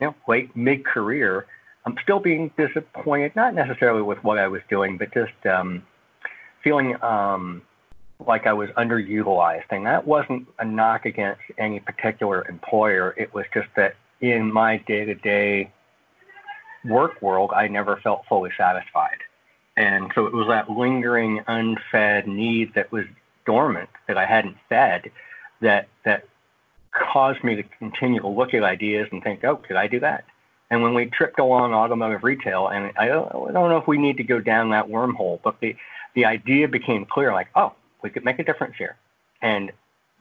[0.00, 1.46] you know, late mid-career
[1.86, 5.84] I'm still being disappointed, not necessarily with what I was doing, but just um,
[6.64, 7.62] feeling um,
[8.26, 9.70] like I was underutilized.
[9.70, 13.14] And that wasn't a knock against any particular employer.
[13.16, 15.72] It was just that in my day to day
[16.84, 19.18] work world, I never felt fully satisfied.
[19.76, 23.04] And so it was that lingering, unfed need that was
[23.44, 25.10] dormant that I hadn't fed
[25.60, 26.24] that, that
[26.90, 30.24] caused me to continue to look at ideas and think, oh, could I do that?
[30.70, 33.98] And when we tripped along automotive retail, and I don't, I don't know if we
[33.98, 35.76] need to go down that wormhole, but the,
[36.14, 38.96] the idea became clear like, oh, we could make a difference here.
[39.42, 39.70] And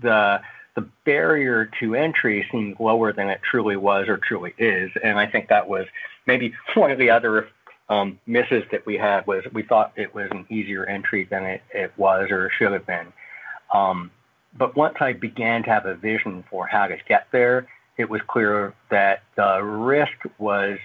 [0.02, 0.42] the,
[0.76, 4.92] the barrier to entry seemed lower than it truly was or truly is.
[5.04, 5.88] And I think that was
[6.28, 7.48] maybe one of the other
[7.90, 11.62] um, misses that we had was we thought it was an easier entry than it,
[11.72, 13.14] it was or should have been.
[13.74, 14.12] Um,
[14.58, 18.22] but once I began to have a vision for how to get there, it was
[18.28, 20.78] clear that the risk was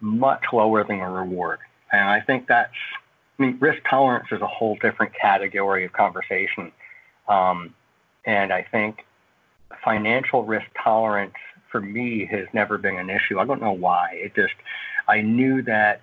[0.00, 1.58] much lower than the reward.
[1.92, 2.72] And I think that's,
[3.38, 6.72] I mean, risk tolerance is a whole different category of conversation.
[7.28, 7.74] Um,
[8.24, 9.04] and I think
[9.84, 11.34] financial risk tolerance
[11.70, 13.38] for me has never been an issue.
[13.38, 14.10] I don't know why.
[14.12, 14.54] It just,
[15.06, 16.00] I knew that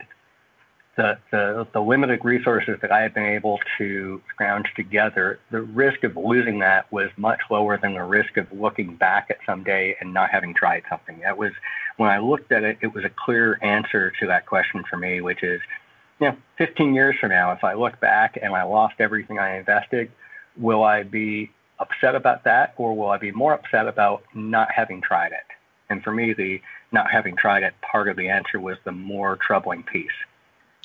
[0.96, 6.04] the, the, the limited resources that I had been able to scrounge together, the risk
[6.04, 9.98] of losing that was much lower than the risk of looking back at some day
[10.00, 11.20] and not having tried something.
[11.20, 11.52] That was,
[11.98, 15.20] when I looked at it, it was a clear answer to that question for me,
[15.20, 15.60] which is,
[16.22, 19.58] you know, 15 years from now, if I look back and I lost everything I
[19.58, 20.10] invested,
[20.56, 25.02] will I be upset about that or will I be more upset about not having
[25.02, 25.44] tried it?
[25.90, 26.62] And for me, the
[26.94, 30.08] not having tried it part of the answer was the more troubling piece.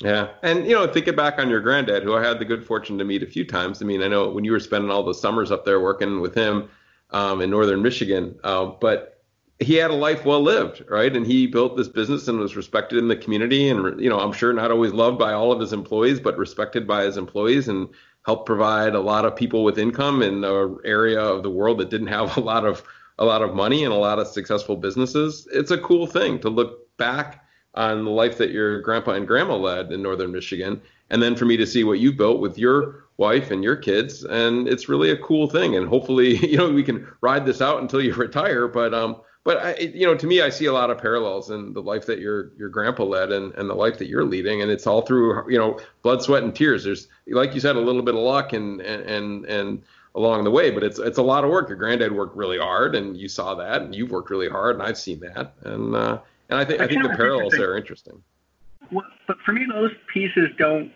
[0.03, 2.97] Yeah, and you know, thinking back on your granddad, who I had the good fortune
[2.97, 3.81] to meet a few times.
[3.81, 6.33] I mean, I know when you were spending all the summers up there working with
[6.33, 6.69] him
[7.11, 9.23] um, in northern Michigan, uh, but
[9.59, 11.15] he had a life well lived, right?
[11.15, 14.33] And he built this business and was respected in the community, and you know, I'm
[14.33, 17.87] sure not always loved by all of his employees, but respected by his employees, and
[18.25, 21.91] helped provide a lot of people with income in an area of the world that
[21.91, 22.83] didn't have a lot of
[23.19, 25.47] a lot of money and a lot of successful businesses.
[25.53, 29.55] It's a cool thing to look back on the life that your grandpa and grandma
[29.55, 33.05] led in northern Michigan, and then for me to see what you built with your
[33.17, 35.75] wife and your kids, and it's really a cool thing.
[35.75, 38.67] And hopefully, you know, we can ride this out until you retire.
[38.67, 41.73] But um, but I, you know, to me, I see a lot of parallels in
[41.73, 44.69] the life that your your grandpa led and, and the life that you're leading, and
[44.69, 46.83] it's all through you know blood, sweat, and tears.
[46.83, 50.71] There's like you said, a little bit of luck and and and along the way,
[50.71, 51.69] but it's it's a lot of work.
[51.69, 54.83] Your granddad worked really hard, and you saw that, and you've worked really hard, and
[54.83, 56.19] I've seen that, and uh,
[56.51, 58.21] and I think I think the parallels there are interesting.
[58.91, 60.91] Well, but for me, those pieces don't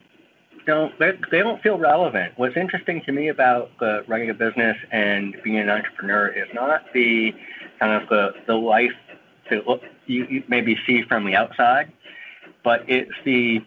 [0.65, 2.34] don't they, they don't feel relevant.
[2.36, 6.82] What's interesting to me about the running a business and being an entrepreneur is not
[6.94, 7.34] the
[7.80, 8.91] kind of the, the life
[9.50, 11.91] that look, you, you maybe see from the outside,
[12.63, 13.62] but it's the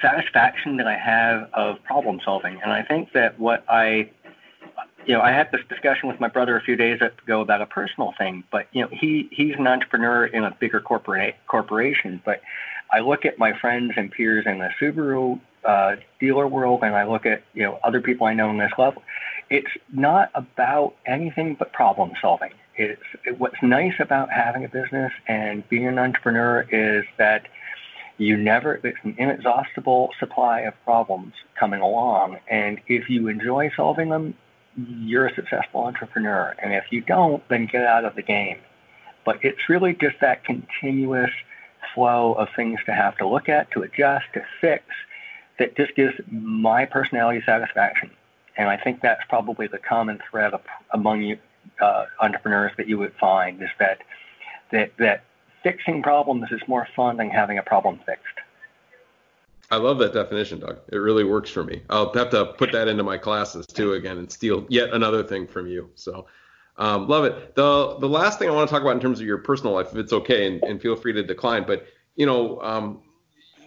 [0.00, 2.60] satisfaction that I have of problem solving.
[2.62, 4.10] And I think that what I
[5.06, 7.66] you know, I had this discussion with my brother a few days ago about a
[7.66, 12.20] personal thing, but you know, he he's an entrepreneur in a bigger corporate corporation.
[12.24, 12.42] But
[12.92, 17.04] I look at my friends and peers in the Subaru uh, dealer world, and I
[17.04, 19.02] look at you know other people I know in this level.
[19.48, 22.52] it's not about anything but problem solving.
[22.76, 23.02] It's
[23.36, 27.46] what's nice about having a business and being an entrepreneur is that
[28.16, 34.10] you never it's an inexhaustible supply of problems coming along and if you enjoy solving
[34.10, 34.34] them
[34.76, 38.58] you're a successful entrepreneur and if you don't then get out of the game
[39.24, 41.30] but it's really just that continuous
[41.94, 44.84] flow of things to have to look at to adjust to fix
[45.58, 48.10] that just gives my personality satisfaction
[48.56, 50.52] and i think that's probably the common thread
[50.92, 51.36] among you
[51.80, 53.98] uh, entrepreneurs that you would find is that
[54.70, 55.24] that that
[55.62, 58.24] fixing problems is more fun than having a problem fixed.
[59.70, 60.80] I love that definition, Doug.
[60.88, 61.82] It really works for me.
[61.90, 65.46] I'll have to put that into my classes too again and steal yet another thing
[65.46, 65.90] from you.
[65.94, 66.26] So
[66.76, 67.54] um, love it.
[67.54, 69.88] The the last thing I want to talk about in terms of your personal life,
[69.92, 73.02] if it's okay, and, and feel free to decline, but you know, um,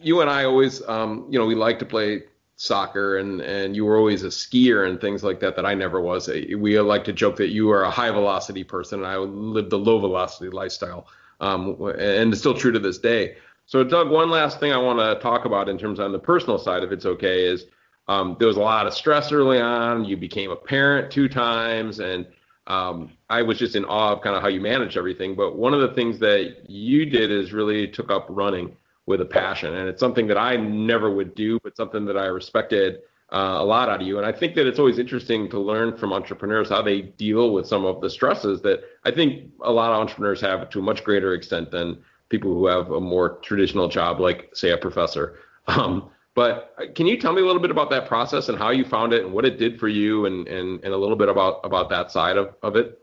[0.02, 2.24] you and I always, um, you know, we like to play
[2.56, 6.02] soccer and and you were always a skier and things like that that I never
[6.02, 6.28] was.
[6.28, 9.78] We like to joke that you are a high velocity person and I lived a
[9.78, 11.08] low velocity lifestyle
[11.40, 13.38] um, and it's still true to this day.
[13.66, 16.58] So, Doug, one last thing I want to talk about in terms on the personal
[16.58, 17.66] side, if it's okay, is
[18.08, 20.06] um, there was a lot of stress early on.
[20.06, 22.28] You became a parent two times, and
[22.68, 25.36] um, I was just in awe of kind of how you managed everything.
[25.36, 29.26] But one of the things that you did is really took up running with a
[29.26, 33.00] passion, and it's something that I never would do, but something that I respected
[33.32, 34.18] uh, a lot out of you.
[34.18, 37.66] And I think that it's always interesting to learn from entrepreneurs how they deal with
[37.66, 41.04] some of the stresses that I think a lot of entrepreneurs have to a much
[41.04, 45.40] greater extent than people who have a more traditional job, like say a professor.
[45.68, 48.84] Um, but can you tell me a little bit about that process and how you
[48.84, 51.62] found it and what it did for you and, and, and a little bit about,
[51.64, 53.00] about that side of, of it?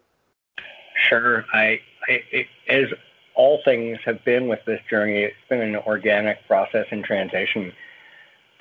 [1.09, 1.47] Sure.
[1.55, 2.87] I, I it, as
[3.35, 7.73] all things have been with this journey, it's been an organic process and transition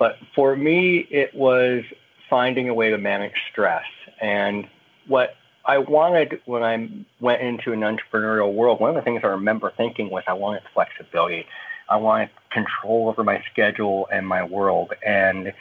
[0.00, 1.84] but for me, it was
[2.30, 3.84] finding a way to manage stress.
[4.20, 4.66] And
[5.06, 6.88] what I wanted when I
[7.20, 10.62] went into an entrepreneurial world, one of the things I remember thinking was I wanted
[10.72, 11.46] flexibility.
[11.88, 14.92] I wanted control over my schedule and my world.
[15.06, 15.52] And,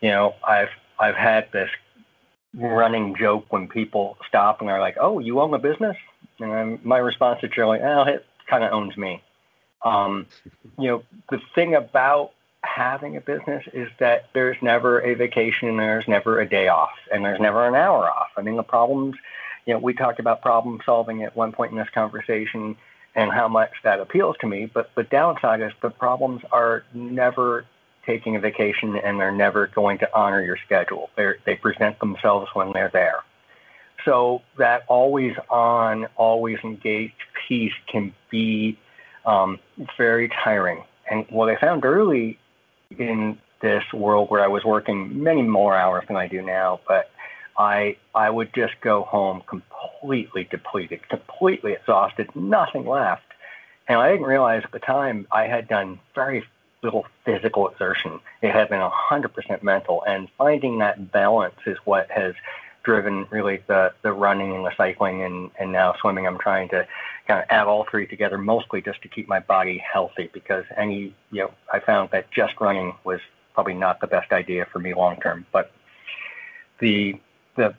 [0.00, 0.68] you know, I've
[0.98, 1.70] I've had this
[2.54, 5.96] running joke when people stop and are like, "Oh, you own a business?"
[6.38, 9.22] And I'm, my response is generally, "Oh, it kind of owns me."
[9.82, 10.26] Um,
[10.78, 15.78] you know, the thing about having a business is that there's never a vacation and
[15.78, 18.28] there's never a day off and there's never an hour off.
[18.36, 19.16] I mean, the problems,
[19.66, 22.76] you know, we talked about problem solving at one point in this conversation
[23.14, 27.64] and how much that appeals to me, but the downside is the problems are never
[28.06, 31.10] taking a vacation and they're never going to honor your schedule.
[31.16, 33.22] they they present themselves when they're there.
[34.04, 37.14] So that always on, always engaged
[37.46, 38.78] piece can be
[39.26, 39.58] um,
[39.98, 40.84] very tiring.
[41.10, 42.38] And what I found early
[42.98, 47.10] in this world where I was working many more hours than I do now, but
[47.56, 53.22] I I would just go home completely depleted, completely exhausted, nothing left.
[53.88, 56.44] And I didn't realize at the time I had done very
[56.82, 58.20] little physical exertion.
[58.40, 62.34] It had been 100% mental, and finding that balance is what has
[62.82, 66.26] driven really the, the running and the cycling and, and now swimming.
[66.26, 66.86] I'm trying to
[67.26, 71.14] kind of add all three together, mostly just to keep my body healthy because any,
[71.30, 73.20] you know, I found that just running was
[73.54, 75.46] probably not the best idea for me long term.
[75.52, 75.72] But
[76.78, 77.20] the,
[77.56, 77.74] the,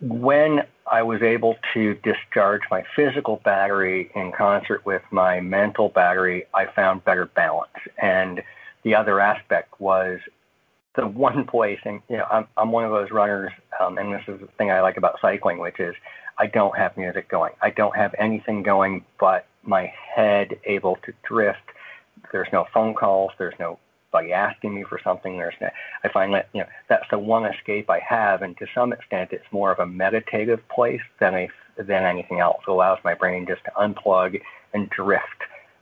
[0.00, 6.46] when I was able to discharge my physical battery in concert with my mental battery,
[6.54, 7.70] I found better balance.
[7.98, 8.42] And
[8.82, 10.20] the other aspect was
[10.96, 14.22] the one place, and you know, I'm I'm one of those runners, um, and this
[14.28, 15.94] is the thing I like about cycling, which is
[16.38, 17.52] I don't have music going.
[17.62, 21.58] I don't have anything going but my head able to drift.
[22.32, 23.32] There's no phone calls.
[23.38, 25.36] There's nobody asking me for something.
[25.36, 25.68] There's no,
[26.04, 29.30] I find that you know that's the one escape I have, and to some extent,
[29.32, 32.62] it's more of a meditative place than a than anything else.
[32.66, 34.40] It allows my brain just to unplug
[34.72, 35.22] and drift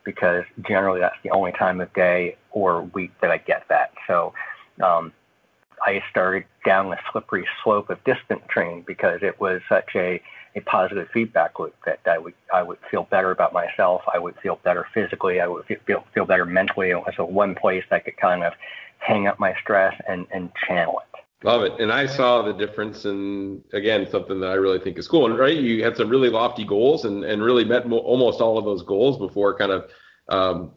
[0.04, 3.92] because generally that's the only time of day or week that I get that.
[4.06, 4.34] So
[4.82, 5.12] um,
[5.84, 10.20] I started down the slippery slope of distance training because it was such a,
[10.54, 14.02] a positive feedback loop that I would I would feel better about myself.
[14.12, 15.40] I would feel better physically.
[15.40, 16.90] I would feel feel better mentally.
[16.90, 18.52] It was one place I could kind of
[18.98, 21.14] hang up my stress and, and channel it.
[21.44, 21.78] Love it.
[21.78, 25.26] And I saw the difference in, again, something that I really think is cool.
[25.26, 28.56] And right, you had some really lofty goals and, and really met mo- almost all
[28.56, 29.90] of those goals before kind of
[30.30, 30.70] um,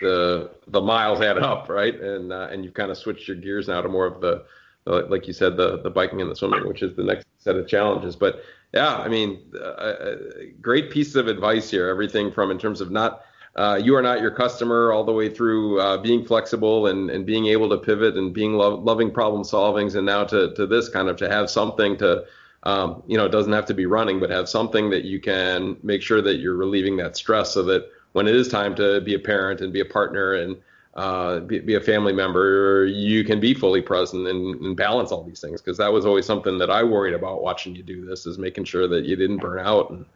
[0.00, 1.98] the the miles add up, right?
[1.98, 4.44] And uh, and you've kind of switched your gears now to more of the,
[4.84, 7.56] the, like you said, the the biking and the swimming, which is the next set
[7.56, 8.16] of challenges.
[8.16, 8.42] But
[8.72, 10.16] yeah, I mean, uh, uh
[10.60, 11.88] great piece of advice here.
[11.88, 13.22] Everything from in terms of not
[13.56, 17.24] uh, you are not your customer all the way through uh, being flexible and, and
[17.24, 20.88] being able to pivot and being lo- loving problem solvings and now to, to this
[20.88, 22.24] kind of to have something to
[22.64, 25.76] um, you know it doesn't have to be running but have something that you can
[25.82, 29.14] make sure that you're relieving that stress so that when it is time to be
[29.14, 30.56] a parent and be a partner and
[30.94, 35.24] uh, be, be, a family member, you can be fully present and, and balance all
[35.24, 35.60] these things.
[35.60, 38.64] Because that was always something that I worried about watching you do this, is making
[38.64, 39.90] sure that you didn't burn out.
[39.90, 40.06] And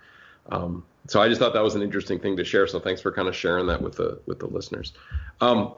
[0.50, 2.68] um, so I just thought that was an interesting thing to share.
[2.68, 4.92] So thanks for kind of sharing that with the with the listeners.
[5.40, 5.74] Um,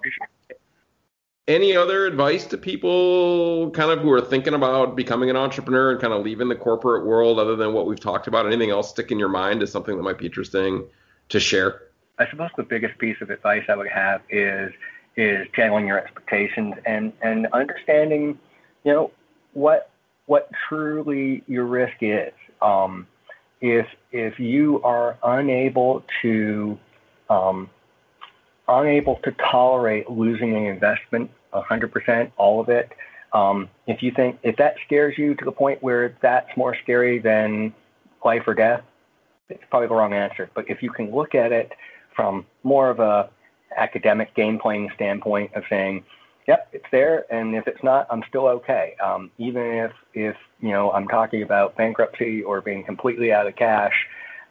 [1.48, 6.00] any other advice to people kind of who are thinking about becoming an entrepreneur and
[6.00, 8.44] kind of leaving the corporate world, other than what we've talked about?
[8.44, 10.84] Anything else stick in your mind as something that might be interesting
[11.30, 11.80] to share?
[12.20, 14.72] I suppose the biggest piece of advice I would have is
[15.16, 18.38] is juggling your expectations and and understanding,
[18.84, 19.10] you know,
[19.54, 19.90] what
[20.26, 22.32] what truly your risk is.
[22.60, 23.06] Um,
[23.62, 26.78] if if you are unable to
[27.30, 27.70] um,
[28.68, 32.92] unable to tolerate losing an investment 100%, all of it,
[33.32, 37.18] um, if you think if that scares you to the point where that's more scary
[37.18, 37.72] than
[38.22, 38.82] life or death,
[39.48, 40.50] it's probably the wrong answer.
[40.54, 41.72] But if you can look at it
[42.14, 43.30] from more of a
[43.76, 46.04] academic game playing standpoint of saying,
[46.46, 48.96] yep, it's there, and if it's not, I'm still okay.
[49.02, 53.56] Um, even if if you know I'm talking about bankruptcy or being completely out of
[53.56, 53.94] cash,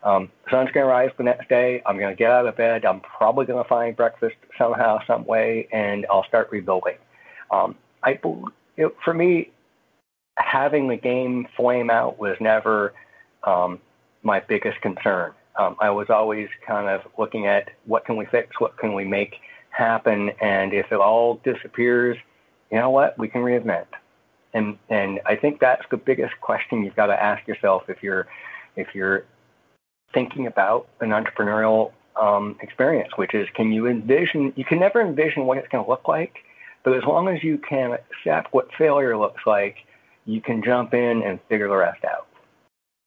[0.03, 1.82] um, sun's to rise the next day.
[1.86, 2.86] I'm to get out of bed.
[2.86, 6.97] I'm probably to find breakfast somehow, some way, and I'll start rebuilding.
[7.51, 8.14] Um, I
[8.78, 9.51] it, for me,
[10.38, 12.93] having the game flame out was never
[13.43, 13.80] um,
[14.24, 15.34] my biggest concern.
[15.60, 19.03] Um, I was always kind of looking at what can we fix, what can we
[19.03, 19.36] make
[19.72, 22.18] happen, and if it all disappears,
[22.72, 23.88] you know what, we can reinvent.
[24.53, 28.28] And and I think that's the biggest question you've got to ask yourself if you're
[28.78, 29.26] if you're
[30.14, 34.53] thinking about an entrepreneurial um, experience, which is can you envision?
[34.55, 36.38] You can never envision what it's going to look like,
[36.84, 39.76] but as long as you can accept what failure looks like,
[40.26, 42.29] you can jump in and figure the rest out.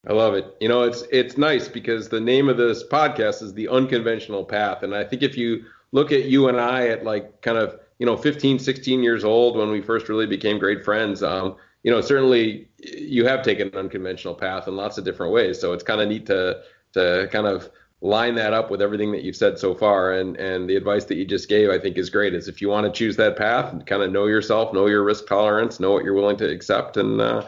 [0.06, 0.56] I love it.
[0.60, 4.82] You know, it's it's nice because the name of this podcast is the unconventional path,
[4.82, 8.06] and I think if you look at you and I at like kind of you
[8.06, 12.00] know 15, 16 years old when we first really became great friends, um, you know,
[12.00, 15.60] certainly you have taken an unconventional path in lots of different ways.
[15.60, 16.62] So it's kind of neat to
[16.94, 20.68] to kind of line that up with everything that you've said so far and and
[20.68, 22.90] the advice that you just gave i think is great is if you want to
[22.90, 26.36] choose that path kind of know yourself know your risk tolerance know what you're willing
[26.36, 27.46] to accept and uh,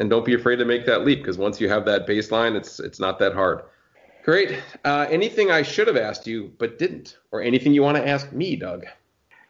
[0.00, 2.80] and don't be afraid to make that leap because once you have that baseline, it's
[2.80, 3.62] it's not that hard.
[4.24, 4.60] Great.
[4.84, 8.32] Uh, anything I should have asked you but didn't, or anything you want to ask
[8.32, 8.86] me, Doug?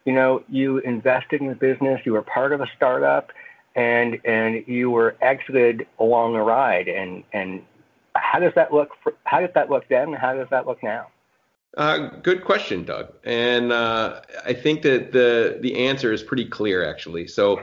[0.05, 2.01] You know, you invested in the business.
[2.05, 3.31] You were part of a startup,
[3.75, 6.87] and and you were exited along the ride.
[6.89, 7.63] And and
[8.15, 8.89] how does that look?
[9.01, 10.09] For, how does that look then?
[10.09, 11.07] And how does that look now?
[11.77, 13.13] Uh, good question, Doug.
[13.23, 17.27] And uh, I think that the the answer is pretty clear, actually.
[17.27, 17.61] So,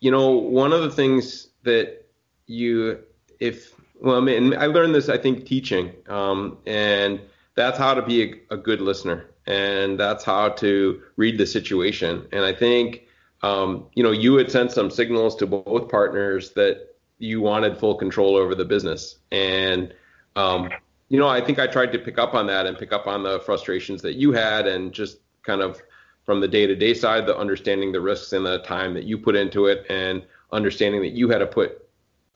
[0.00, 2.07] you know, one of the things that
[2.48, 2.98] you
[3.38, 7.20] if well, I mean, I learned this I think teaching, um, and
[7.54, 12.26] that's how to be a, a, good listener, and that's how to read the situation.
[12.32, 13.04] And I think
[13.42, 17.96] um, you know you had sent some signals to both partners that you wanted full
[17.96, 19.92] control over the business, and
[20.36, 20.70] um,
[21.08, 23.22] you know I think I tried to pick up on that and pick up on
[23.22, 25.80] the frustrations that you had, and just kind of
[26.24, 29.66] from the day-to-day side, the understanding the risks and the time that you put into
[29.66, 30.22] it, and
[30.52, 31.87] understanding that you had to put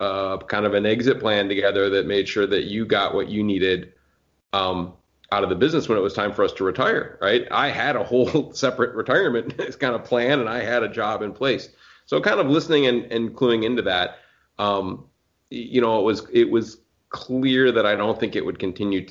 [0.02, 3.44] uh, kind of an exit plan together that made sure that you got what you
[3.44, 3.92] needed
[4.52, 4.94] um,
[5.30, 7.18] out of the business when it was time for us to retire.
[7.22, 7.46] Right?
[7.52, 11.32] I had a whole separate retirement kind of plan, and I had a job in
[11.32, 11.68] place.
[12.06, 14.18] So kind of listening and, and cluing into that,
[14.58, 15.04] um,
[15.50, 16.78] you know, it was it was
[17.10, 19.06] clear that I don't think it would continue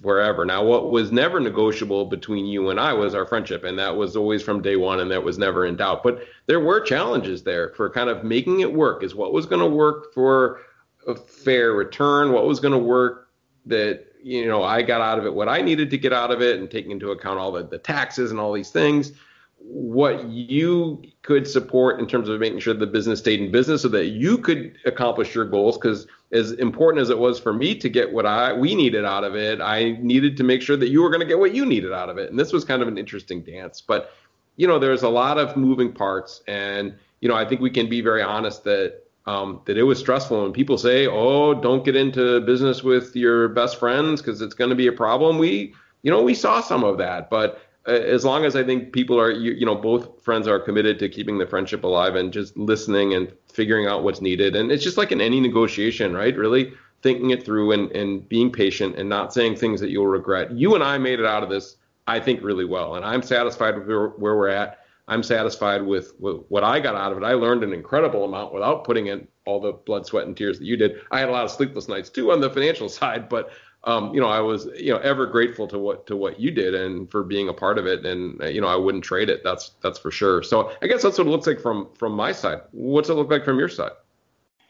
[0.00, 0.44] forever.
[0.44, 4.16] Now, what was never negotiable between you and I was our friendship, and that was
[4.16, 6.02] always from day one, and that was never in doubt.
[6.02, 9.02] But there were challenges there for kind of making it work.
[9.02, 10.60] Is what was going to work for
[11.06, 12.32] a fair return?
[12.32, 13.28] What was going to work
[13.64, 16.42] that you know I got out of it what I needed to get out of
[16.42, 19.12] it, and taking into account all the, the taxes and all these things
[19.58, 23.88] what you could support in terms of making sure the business stayed in business so
[23.88, 27.88] that you could accomplish your goals because as important as it was for me to
[27.88, 31.02] get what I we needed out of it I needed to make sure that you
[31.02, 32.30] were going to get what you needed out of it.
[32.30, 33.80] And this was kind of an interesting dance.
[33.80, 34.12] But
[34.56, 36.42] you know there's a lot of moving parts.
[36.48, 39.98] And you know I think we can be very honest that um, that it was
[39.98, 40.44] stressful.
[40.44, 44.70] And people say oh don't get into business with your best friends because it's going
[44.70, 47.30] to be a problem we you know we saw some of that.
[47.30, 50.98] But as long as I think people are, you, you, know, both friends are committed
[50.98, 54.56] to keeping the friendship alive and just listening and figuring out what's needed.
[54.56, 56.36] And it's just like in any negotiation, right?
[56.36, 56.72] Really
[57.02, 60.50] thinking it through and, and being patient and not saying things that you'll regret.
[60.52, 61.76] You and I made it out of this
[62.06, 62.94] I think, really well.
[62.94, 64.80] And I'm satisfied with where, where we're at.
[65.08, 67.24] I'm satisfied with, with, what I got out of it.
[67.24, 70.64] I learned an incredible amount without putting in all the blood, sweat, and tears that
[70.64, 71.00] you did.
[71.10, 73.50] I had a lot of sleepless nights too on the financial side, but
[73.86, 76.74] um, you know, I was you know ever grateful to what to what you did
[76.74, 78.04] and for being a part of it.
[78.04, 79.42] And you know, I wouldn't trade it.
[79.44, 80.42] That's that's for sure.
[80.42, 82.62] So I guess that's what it looks like from from my side.
[82.72, 83.92] What's it look like from your side?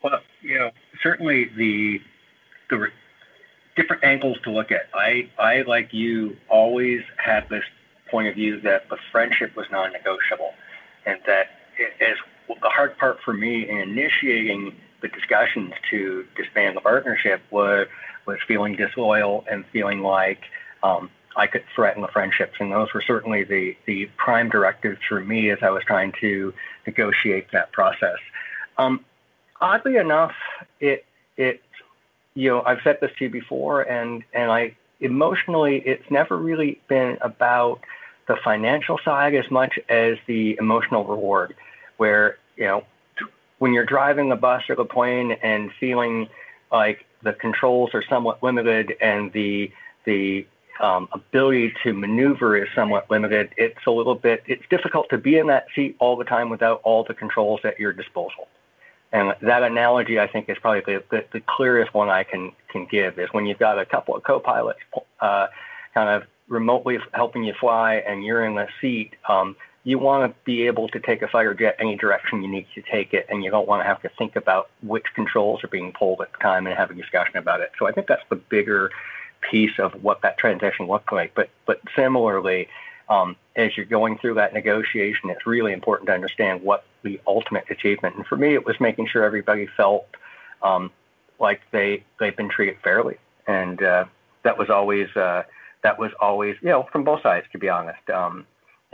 [0.03, 0.71] Well, you know,
[1.03, 2.01] certainly the
[2.69, 2.89] the
[3.75, 4.89] different angles to look at.
[4.95, 7.65] I, I like you, always had this
[8.11, 10.53] point of view that the friendship was non-negotiable,
[11.05, 11.49] and that
[12.01, 12.17] as
[12.49, 17.87] the hard part for me in initiating the discussions to disband the partnership was
[18.27, 20.41] was feeling disloyal and feeling like
[20.83, 25.21] um, I could threaten the friendships, and those were certainly the the prime directives for
[25.21, 26.53] me as I was trying to
[26.87, 28.19] negotiate that process.
[28.79, 29.05] Um,
[29.61, 30.35] oddly enough,
[30.81, 31.05] it
[31.37, 31.63] it
[32.37, 36.81] you know, I've said this to you before, and and I emotionally, it's never really
[36.89, 37.81] been about
[38.29, 41.55] the financial side as much as the emotional reward,
[41.97, 42.85] where you know,
[43.59, 46.29] when you're driving the bus or the plane and feeling
[46.71, 49.71] like the controls are somewhat limited and the
[50.05, 50.47] the
[50.81, 53.51] um, ability to maneuver is somewhat limited.
[53.57, 56.81] It's a little bit, it's difficult to be in that seat all the time without
[56.85, 58.49] all the controls at your disposal.
[59.13, 62.87] And that analogy, I think, is probably the, the, the, clearest one I can, can
[62.91, 64.81] give is when you've got a couple of co-pilots
[65.21, 65.47] uh,
[65.95, 69.57] kind of remotely helping you fly and you're in the seat, um,
[69.87, 72.83] you want to be able to take a fighter jet any direction you need to
[72.83, 75.93] take it, and you don't want to have to think about which controls are being
[75.93, 77.71] pulled at the time and have a discussion about it.
[77.79, 78.91] So I think that's the bigger
[79.49, 81.37] piece of what that transition looked like.
[81.37, 82.67] But but similarly,
[83.09, 87.71] um, as you're going through that negotiation, it's really important to understand what the ultimate
[87.71, 88.17] achievement.
[88.17, 90.09] And for me, it was making sure everybody felt
[90.63, 90.91] um,
[91.39, 94.07] like they they've been treated fairly, and uh,
[94.43, 95.45] that was always uh,
[95.85, 98.11] that was always you know from both sides, to be honest.
[98.11, 98.47] Um,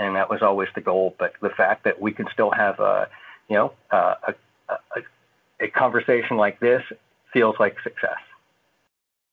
[0.03, 1.15] and that was always the goal.
[1.19, 3.09] But the fact that we can still have a
[3.49, 4.35] you know a,
[4.69, 5.01] a,
[5.61, 6.83] a conversation like this
[7.33, 8.19] feels like success.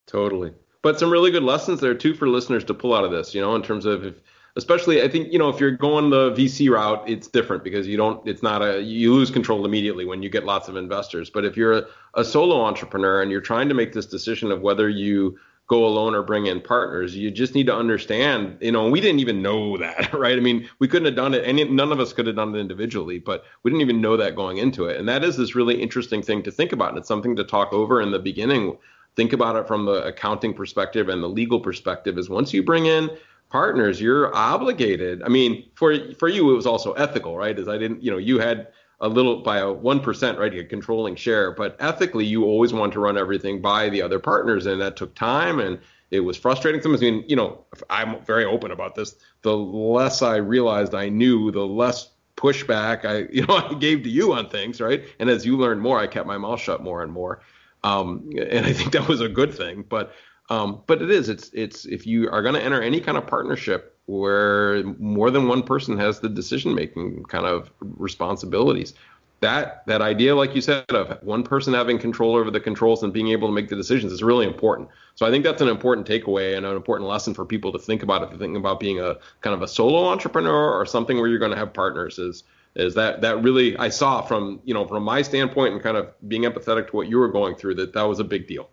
[0.07, 0.53] Totally.
[0.81, 3.41] But some really good lessons there too for listeners to pull out of this, you
[3.41, 4.15] know, in terms of if
[4.55, 7.97] especially I think you know if you're going the VC route, it's different because you
[7.97, 11.29] don't it's not a you lose control immediately when you get lots of investors.
[11.29, 14.61] But if you're a, a solo entrepreneur and you're trying to make this decision of
[14.61, 15.37] whether you
[15.69, 19.19] go alone or bring in partners, you just need to understand, you know, we didn't
[19.19, 20.35] even know that, right?
[20.35, 22.59] I mean, we couldn't have done it, and none of us could have done it
[22.59, 24.97] individually, but we didn't even know that going into it.
[24.97, 26.89] And that is this really interesting thing to think about.
[26.89, 28.77] And it's something to talk over in the beginning.
[29.15, 32.87] Think about it from the accounting perspective and the legal perspective is once you bring
[32.87, 33.09] in
[33.49, 35.21] partners, you're obligated.
[35.23, 37.57] I mean, for for you, it was also ethical, right?
[37.57, 38.67] As I didn't, you know, you had
[39.01, 40.53] a little by a one percent, right?
[40.53, 44.65] A controlling share, but ethically, you always want to run everything by the other partners,
[44.65, 45.79] and that took time and
[46.11, 47.01] it was frustrating sometimes.
[47.01, 49.15] I mean, you know, I'm very open about this.
[49.41, 54.09] The less I realized I knew, the less pushback I, you know, I gave to
[54.09, 55.03] you on things, right?
[55.19, 57.41] And as you learned more, I kept my mouth shut more and more.
[57.83, 59.85] Um, and I think that was a good thing.
[59.87, 60.13] But
[60.49, 61.29] um, but it is.
[61.29, 65.47] It's it's if you are going to enter any kind of partnership where more than
[65.47, 68.95] one person has the decision making kind of responsibilities,
[69.41, 73.13] that that idea, like you said, of one person having control over the controls and
[73.13, 74.89] being able to make the decisions is really important.
[75.13, 78.01] So I think that's an important takeaway and an important lesson for people to think
[78.01, 81.27] about if you're thinking about being a kind of a solo entrepreneur or something where
[81.27, 82.17] you're going to have partners.
[82.17, 82.43] Is
[82.73, 86.09] is that that really I saw from you know from my standpoint and kind of
[86.27, 88.69] being empathetic to what you were going through that that was a big deal.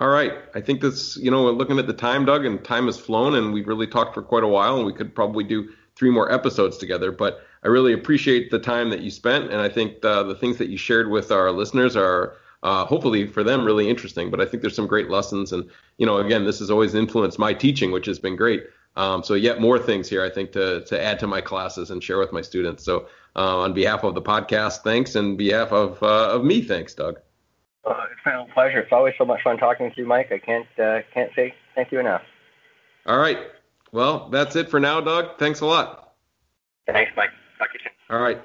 [0.00, 0.32] All right.
[0.54, 3.52] I think this, you know, looking at the time, Doug, and time has flown, and
[3.52, 6.76] we've really talked for quite a while, and we could probably do three more episodes
[6.78, 7.12] together.
[7.12, 10.58] But I really appreciate the time that you spent, and I think the, the things
[10.58, 14.30] that you shared with our listeners are uh, hopefully for them really interesting.
[14.30, 17.38] But I think there's some great lessons, and you know, again, this has always influenced
[17.38, 18.64] my teaching, which has been great.
[18.96, 22.02] Um, so yet more things here, I think, to to add to my classes and
[22.02, 22.84] share with my students.
[22.84, 26.94] So uh, on behalf of the podcast, thanks, and behalf of uh, of me, thanks,
[26.94, 27.20] Doug.
[27.84, 28.80] Uh, it's been a pleasure.
[28.80, 30.30] It's always so much fun talking to you, Mike.
[30.30, 32.22] I can't uh, can't say thank you enough.
[33.06, 33.38] All right.
[33.90, 35.38] Well, that's it for now, Doug.
[35.38, 36.14] Thanks a lot.
[36.86, 37.30] Thanks, Mike.
[37.58, 38.16] Talk to you soon.
[38.16, 38.40] All right.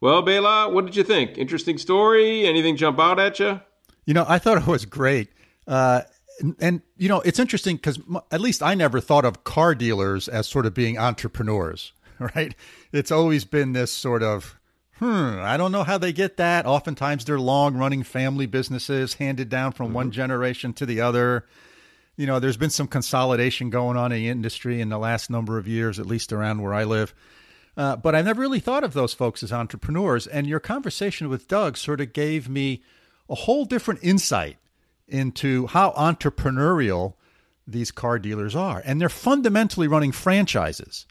[0.00, 1.36] Well, Bela, what did you think?
[1.36, 2.46] Interesting story.
[2.46, 3.60] Anything jump out at you?
[4.06, 5.28] You know, I thought it was great.
[5.66, 6.02] Uh,
[6.40, 9.74] and, and, you know, it's interesting because m- at least I never thought of car
[9.74, 11.92] dealers as sort of being entrepreneurs,
[12.34, 12.54] right?
[12.92, 14.58] It's always been this sort of
[15.00, 16.66] hmm, I don't know how they get that.
[16.66, 19.96] Oftentimes they're long running family businesses handed down from mm-hmm.
[19.96, 21.46] one generation to the other.
[22.16, 25.58] You know, there's been some consolidation going on in the industry in the last number
[25.58, 27.14] of years, at least around where I live.
[27.76, 30.26] Uh, but I never really thought of those folks as entrepreneurs.
[30.26, 32.82] And your conversation with Doug sort of gave me
[33.28, 34.58] a whole different insight
[35.08, 37.14] into how entrepreneurial
[37.66, 41.06] these car dealers are, and they're fundamentally running franchises.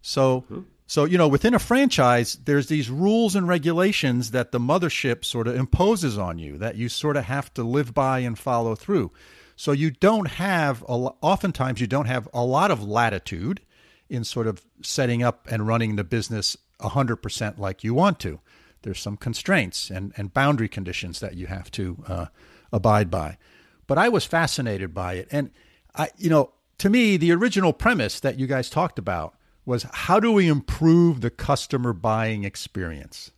[0.00, 0.60] So, mm-hmm.
[0.86, 5.48] So you know, within a franchise, there's these rules and regulations that the mothership sort
[5.48, 9.10] of imposes on you that you sort of have to live by and follow through.
[9.56, 13.60] So you don't have a, oftentimes you don't have a lot of latitude
[14.08, 18.40] in sort of setting up and running the business 100% like you want to.
[18.82, 22.26] There's some constraints and, and boundary conditions that you have to uh,
[22.72, 23.38] abide by.
[23.86, 25.28] But I was fascinated by it.
[25.30, 25.50] And,
[25.94, 29.34] I, you know, to me, the original premise that you guys talked about
[29.66, 33.30] was how do we improve the customer buying experience,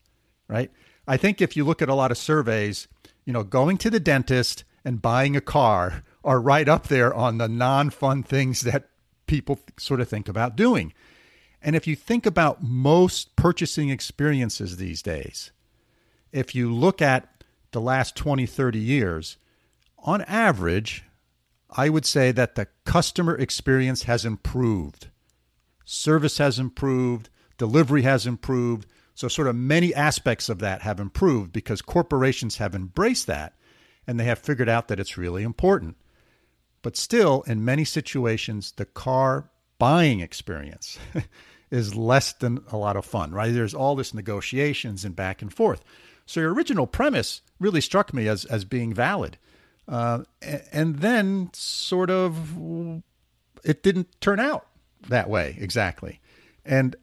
[0.49, 0.70] right?
[1.07, 2.89] I think if you look at a lot of surveys,
[3.24, 7.39] you know, going to the dentist and buying a car are right up there on
[7.39, 8.89] the non fun things that
[9.27, 10.93] people sort of think about doing.
[11.62, 15.51] And if you think about most purchasing experiences these days,
[16.33, 19.37] if you look at the last 20, 30 years,
[19.99, 21.05] on average,
[21.70, 25.09] I would say that the customer experience has improved.
[25.87, 28.87] Service has improved, delivery has improved.
[29.14, 33.55] So, sort of many aspects of that have improved because corporations have embraced that
[34.07, 35.97] and they have figured out that it's really important.
[36.82, 40.99] But still, in many situations, the car buying experience
[41.70, 43.55] is less than a lot of fun, right?
[43.55, 45.82] There's all this negotiations and back and forth.
[46.26, 49.39] So your original premise really struck me as as being valid,
[49.87, 53.03] uh, and then sort of
[53.62, 54.66] it didn't turn out
[55.09, 56.20] that way exactly.
[56.64, 56.96] And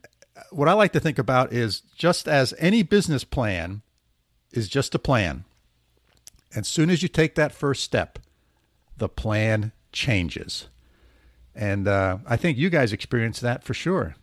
[0.51, 3.81] what I like to think about is just as any business plan
[4.51, 5.45] is just a plan,
[6.55, 8.19] as soon as you take that first step,
[8.97, 10.67] the plan changes.
[11.55, 14.15] And uh, I think you guys experienced that for sure.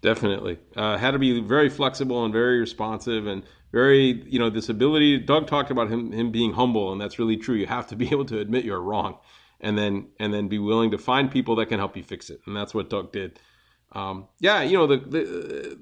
[0.00, 0.58] Definitely.
[0.76, 3.42] Uh, had to be very flexible and very responsive and
[3.72, 5.18] very, you know, this ability.
[5.18, 7.54] Doug talked about him him being humble, and that's really true.
[7.56, 9.16] You have to be able to admit you're wrong,
[9.64, 12.40] and then and then be willing to find people that can help you fix it,
[12.46, 13.40] and that's what Doug did.
[13.92, 15.78] Um, yeah, you know, the, the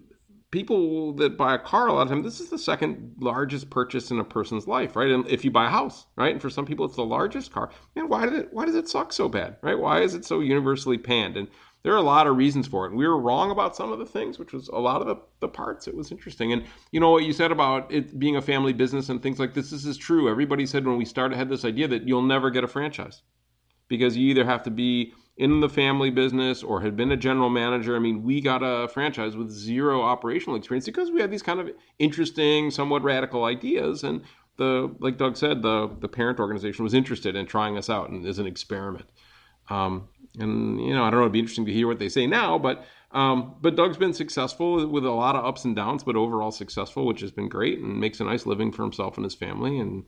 [0.53, 4.11] people that buy a car a lot of time this is the second largest purchase
[4.11, 5.11] in a person's life right?
[5.11, 6.31] And if you buy a house right?
[6.31, 7.71] And for some people it's the largest car.
[7.97, 9.79] And why did it why does it suck so bad right?
[9.79, 11.39] Why is it so universally panned?
[11.39, 11.49] And
[11.83, 12.93] there are a lot of reasons for it.
[12.93, 15.49] We were wrong about some of the things which was a lot of the, the
[15.49, 15.89] parts.
[15.89, 16.53] It was interesting.
[16.53, 19.55] And you know what you said about it being a family business and things like
[19.55, 19.71] this?
[19.71, 20.31] This is true.
[20.31, 23.23] Everybody said when we started had this idea that you'll never get a franchise
[23.93, 27.51] because you either have to be in the family business or had been a general
[27.51, 27.95] manager.
[27.95, 31.61] I mean, we got a franchise with zero operational experience because we had these kind
[31.61, 34.03] of interesting, somewhat radical ideas.
[34.03, 34.23] And
[34.57, 38.25] the, like Doug said, the the parent organization was interested in trying us out and
[38.27, 39.07] as an experiment.
[39.69, 41.25] Um, and you know, I don't know.
[41.27, 44.87] It'd be interesting to hear what they say now, but um, but Doug's been successful
[44.87, 48.01] with a lot of ups and downs, but overall successful, which has been great and
[48.01, 49.79] makes a nice living for himself and his family.
[49.79, 50.05] And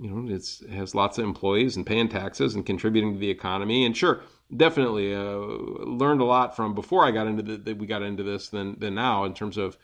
[0.00, 3.30] you know, it's it has lots of employees and paying taxes and contributing to the
[3.30, 3.84] economy.
[3.84, 4.22] And sure,
[4.54, 8.22] definitely uh, learned a lot from before I got into the, that we got into
[8.22, 9.76] this than than now in terms of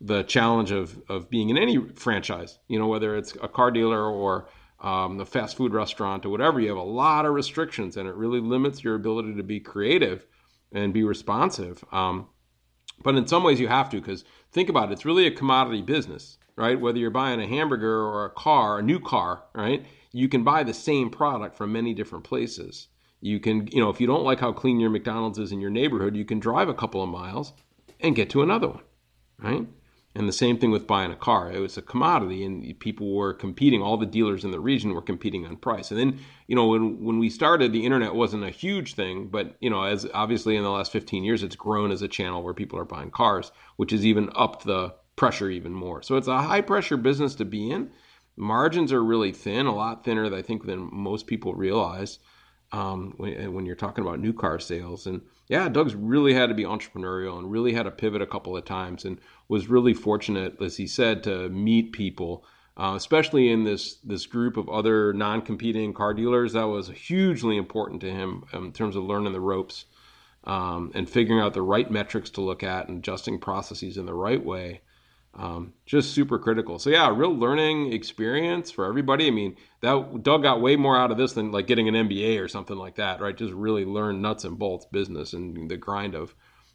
[0.00, 2.58] the challenge of of being in any franchise.
[2.68, 4.48] You know, whether it's a car dealer or
[4.80, 8.14] um, a fast food restaurant or whatever, you have a lot of restrictions, and it
[8.14, 10.26] really limits your ability to be creative
[10.72, 11.84] and be responsive.
[11.92, 12.28] Um,
[13.02, 15.82] but in some ways, you have to because think about it; it's really a commodity
[15.82, 16.80] business, right?
[16.80, 19.84] Whether you're buying a hamburger or a car, a new car, right?
[20.12, 22.88] You can buy the same product from many different places.
[23.20, 25.70] You can, you know, if you don't like how clean your McDonald's is in your
[25.70, 27.52] neighborhood, you can drive a couple of miles
[28.00, 28.82] and get to another one,
[29.38, 29.66] right?
[30.16, 31.50] And the same thing with buying a car.
[31.50, 33.82] It was a commodity, and people were competing.
[33.82, 35.90] All the dealers in the region were competing on price.
[35.90, 39.56] And then, you know, when when we started, the internet wasn't a huge thing, but
[39.60, 42.54] you know, as obviously in the last 15 years, it's grown as a channel where
[42.54, 46.02] people are buying cars, which has even upped the pressure even more.
[46.02, 47.90] So it's a high pressure business to be in.
[48.36, 52.18] Margins are really thin, a lot thinner, I think, than most people realize
[52.72, 55.06] um, when, when, you're talking about new car sales.
[55.06, 58.56] And yeah, Doug's really had to be entrepreneurial and really had to pivot a couple
[58.56, 62.44] of times and was really fortunate, as he said, to meet people,
[62.76, 66.54] uh, especially in this this group of other non-competing car dealers.
[66.54, 69.84] That was hugely important to him in terms of learning the ropes
[70.42, 74.14] um, and figuring out the right metrics to look at and adjusting processes in the
[74.14, 74.80] right way
[75.36, 76.78] um, just super critical.
[76.78, 79.26] So yeah, real learning experience for everybody.
[79.26, 82.40] I mean, that Doug got way more out of this than like getting an MBA
[82.40, 83.36] or something like that, right?
[83.36, 86.34] Just really learn nuts and bolts business and the grind of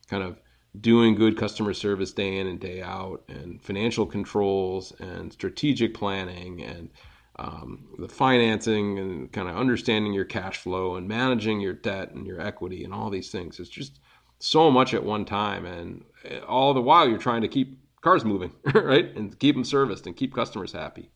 [0.09, 0.39] kind of
[0.79, 6.61] doing good customer service day in and day out, and financial controls and strategic planning
[6.61, 6.89] and
[7.37, 12.27] um, the financing and kind of understanding your cash flow and managing your debt and
[12.27, 13.59] your equity and all these things.
[13.59, 13.99] It's just
[14.39, 16.03] so much at one time, and
[16.47, 19.15] all the while you're trying to keep cars moving, right?
[19.15, 21.09] And keep them serviced and keep customers happy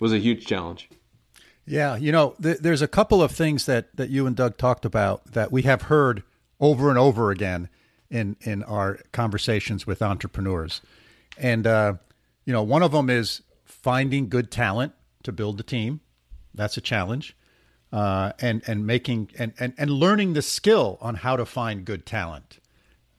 [0.00, 0.88] was a huge challenge.
[1.64, 4.84] Yeah, you know, th- there's a couple of things that that you and Doug talked
[4.84, 6.24] about that we have heard
[6.58, 7.68] over and over again
[8.10, 10.82] in in our conversations with entrepreneurs,
[11.38, 11.94] and uh,
[12.44, 16.00] you know, one of them is finding good talent to build the team.
[16.52, 17.36] That's a challenge,
[17.92, 22.04] uh, and and making and, and and learning the skill on how to find good
[22.04, 22.58] talent.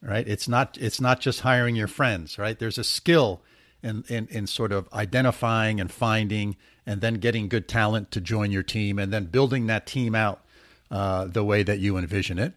[0.06, 0.28] Right?
[0.28, 2.38] It's not it's not just hiring your friends.
[2.38, 2.58] Right?
[2.60, 3.42] There's a skill
[3.82, 8.52] in in, in sort of identifying and finding and then getting good talent to join
[8.52, 10.44] your team, and then building that team out
[10.92, 12.54] uh, the way that you envision it.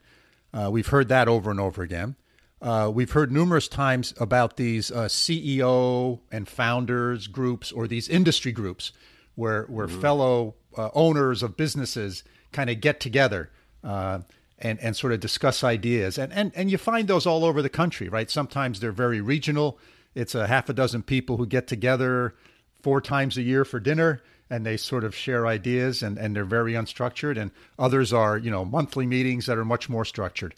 [0.53, 2.17] Uh, we've heard that over and over again.
[2.61, 8.53] Uh, we've heard numerous times about these uh, CEO and founders groups or these industry
[8.53, 8.93] groups
[9.35, 10.01] where where mm-hmm.
[10.01, 13.51] fellow uh, owners of businesses kind of get together
[13.85, 14.21] uh,
[14.59, 16.19] and and sort of discuss ideas.
[16.19, 18.31] And, and and you find those all over the country, right?
[18.31, 19.79] Sometimes they're very regional.
[20.15, 22.35] It's a half a dozen people who get together
[22.83, 26.45] four times a year for dinner and they sort of share ideas and, and they're
[26.45, 27.37] very unstructured.
[27.37, 30.55] And others are you know monthly meetings that are much more structured.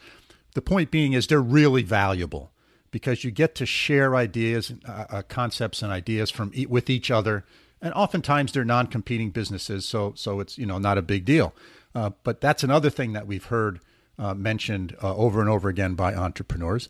[0.55, 2.53] The point being is they're really valuable
[2.91, 7.45] because you get to share ideas uh, uh, concepts and ideas from with each other.
[7.81, 11.55] And oftentimes they're non-competing businesses so so it's you know not a big deal.
[11.95, 13.81] Uh, but that's another thing that we've heard
[14.19, 16.89] uh, mentioned uh, over and over again by entrepreneurs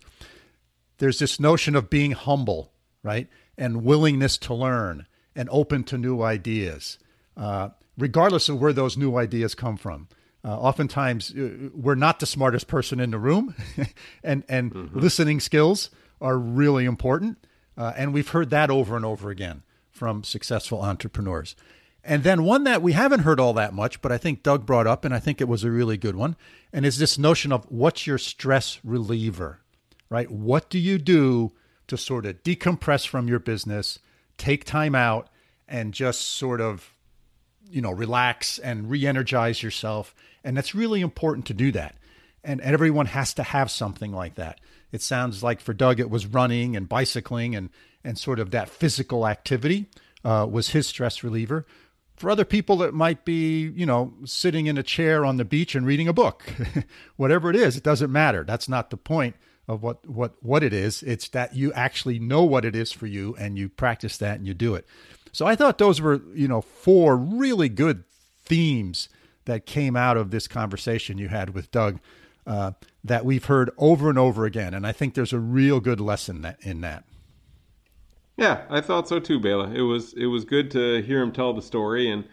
[0.99, 2.73] there's this notion of being humble
[3.03, 6.99] right and willingness to learn and open to new ideas,
[7.37, 10.09] uh, regardless of where those new ideas come from.
[10.45, 13.55] Uh, oftentimes, uh, we're not the smartest person in the room,
[14.25, 14.99] and and mm-hmm.
[14.99, 17.39] listening skills are really important.
[17.77, 21.55] Uh, and we've heard that over and over again from successful entrepreneurs.
[22.09, 24.87] And then one that we haven't heard all that much, but I think Doug brought
[24.87, 26.37] up, and I think it was a really good one,
[26.73, 29.61] and is this notion of what's your stress reliever,
[30.09, 30.31] right?
[30.31, 31.53] What do you do
[31.87, 33.99] to sort of decompress from your business
[34.39, 35.29] take time out
[35.69, 36.95] and just sort of
[37.71, 40.15] you know relax and re-energize yourself?
[40.43, 41.95] And that's really important to do that.
[42.43, 44.61] And everyone has to have something like that.
[44.93, 47.69] It sounds like for doug it was running and bicycling and
[48.03, 49.91] and sort of that physical activity
[50.25, 51.67] uh, was his stress reliever
[52.19, 55.75] for other people it might be you know sitting in a chair on the beach
[55.75, 56.45] and reading a book
[57.17, 59.35] whatever it is it doesn't matter that's not the point
[59.69, 61.03] of what what what it is.
[61.03, 64.47] It's that you actually know what it is for you and you practice that and
[64.47, 64.87] you do it.
[65.33, 68.05] So I thought those were, you know, four really good
[68.45, 69.11] themes
[69.45, 72.01] that came out of this conversation you had with Doug
[72.47, 72.73] uh,
[73.05, 76.41] that we've heard over and over again, and I think there's a real good lesson
[76.43, 77.05] that, in that.
[78.39, 79.71] Yeah, I thought so too, Bela.
[79.73, 82.25] It was it was good to hear him tell the story, and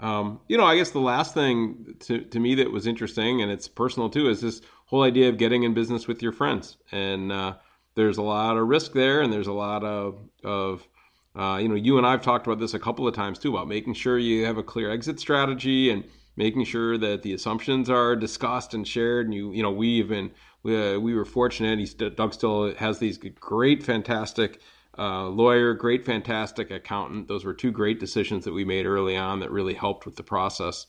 [0.00, 3.50] um, you know, I guess the last thing to to me that was interesting, and
[3.50, 6.76] it's personal too, is this whole idea of getting in business with your friends.
[6.90, 7.54] And uh,
[7.94, 10.88] there's a lot of risk there, and there's a lot of of
[11.36, 13.68] uh, you know, you and I've talked about this a couple of times too about
[13.68, 16.04] making sure you have a clear exit strategy and
[16.36, 19.26] making sure that the assumptions are discussed and shared.
[19.26, 20.32] And you, you know, we even
[20.64, 21.78] we, uh, we were fortunate.
[21.78, 24.60] He st- Doug still has these great, fantastic
[24.98, 27.28] uh, lawyer, great, fantastic accountant.
[27.28, 30.22] Those were two great decisions that we made early on that really helped with the
[30.22, 30.86] process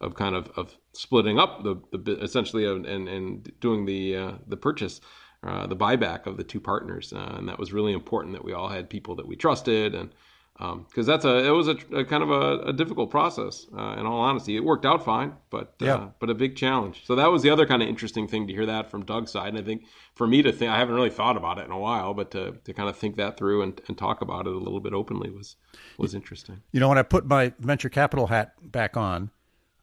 [0.00, 4.56] of kind of, of splitting up the, the essentially and, and doing the uh, the
[4.56, 5.00] purchase,
[5.42, 8.52] uh, the buyback of the two partners, uh, and that was really important that we
[8.52, 10.10] all had people that we trusted, and
[10.58, 13.66] because um, that's a it was a, a kind of a, a difficult process.
[13.76, 16.08] Uh, in all honesty, it worked out fine, but uh, yeah.
[16.18, 17.04] but a big challenge.
[17.04, 19.48] So that was the other kind of interesting thing to hear that from Doug's side,
[19.48, 19.84] and I think
[20.14, 22.52] for me to think I haven't really thought about it in a while, but to,
[22.64, 25.30] to kind of think that through and, and talk about it a little bit openly
[25.30, 25.56] was
[25.98, 26.62] was interesting.
[26.72, 29.30] You know, when I put my venture capital hat back on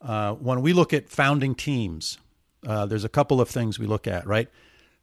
[0.04, 2.18] uh, when we look at founding teams,
[2.68, 4.50] uh, there's a couple of things we look at, right?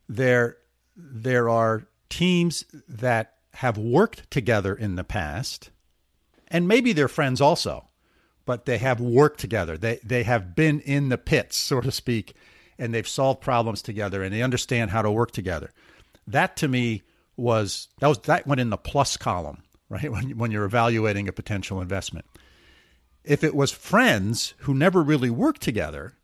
[0.09, 0.59] There,
[0.97, 5.71] there are teams that have worked together in the past,
[6.49, 7.89] and maybe they're friends also,
[8.45, 9.77] but they have worked together.
[9.77, 12.35] They they have been in the pits, so to speak,
[12.79, 15.71] and they've solved problems together, and they understand how to work together.
[16.27, 17.03] That to me
[17.37, 20.11] was that was that went in the plus column, right?
[20.13, 22.27] When when you're evaluating a potential investment.
[23.23, 26.15] If it was friends who never really worked together,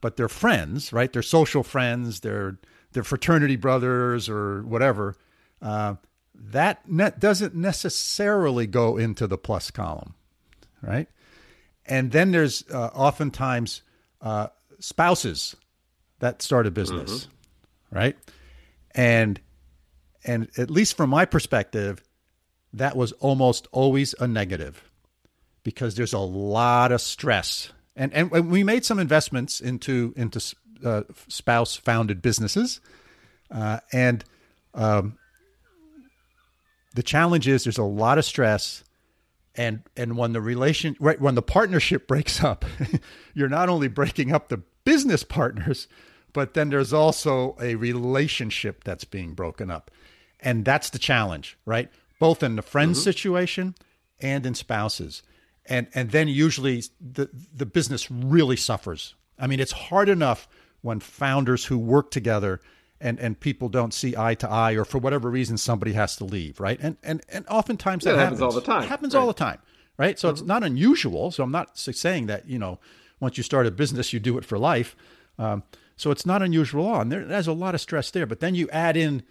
[0.00, 1.12] but they're friends, right?
[1.12, 2.58] They're social friends, they're
[2.92, 5.16] they're fraternity brothers or whatever.
[5.60, 5.96] Uh,
[6.38, 10.14] that net doesn't necessarily go into the plus column,
[10.82, 11.08] right?
[11.84, 13.82] And then there's uh, oftentimes
[14.20, 15.56] uh, spouses
[16.18, 17.96] that start a business, mm-hmm.
[17.96, 18.16] right?
[18.94, 19.40] And
[20.24, 22.02] and at least from my perspective,
[22.72, 24.82] that was almost always a negative
[25.62, 27.72] because there's a lot of stress.
[27.94, 30.40] And, and, we made some investments into into
[30.84, 32.80] uh, spouse founded businesses,
[33.50, 34.24] uh, and
[34.74, 35.18] um,
[36.96, 38.82] the challenge is there's a lot of stress,
[39.54, 42.64] and and when the relation right when the partnership breaks up
[43.34, 45.88] you're not only breaking up the business partners
[46.32, 49.90] but then there's also a relationship that's being broken up.
[50.38, 51.90] And that's the challenge right?
[52.20, 53.04] Both in the friends mm-hmm.
[53.04, 53.74] situation
[54.20, 55.22] and in spouses.
[55.64, 59.14] And and then usually the the business really suffers.
[59.38, 60.48] I mean it's hard enough
[60.82, 62.60] when founders who work together
[63.00, 66.24] and and people don't see eye to eye, or for whatever reason somebody has to
[66.24, 66.78] leave, right?
[66.80, 68.40] And and and oftentimes yeah, that happens.
[68.40, 68.54] happens.
[68.54, 68.82] all the time.
[68.82, 69.20] It happens right.
[69.20, 69.58] all the time,
[69.98, 70.18] right?
[70.18, 70.34] So mm-hmm.
[70.34, 71.30] it's not unusual.
[71.30, 72.78] So I'm not saying that you know
[73.20, 74.96] once you start a business you do it for life.
[75.38, 75.62] Um,
[75.96, 77.24] so it's not unusual on there.
[77.24, 79.22] There's a lot of stress there, but then you add in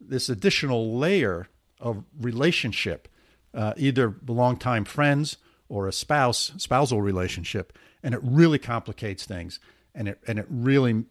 [0.00, 1.48] this additional layer
[1.80, 3.08] of relationship,
[3.52, 5.38] uh, either longtime friends
[5.68, 9.58] or a spouse spousal relationship, and it really complicates things,
[9.94, 11.04] and it and it really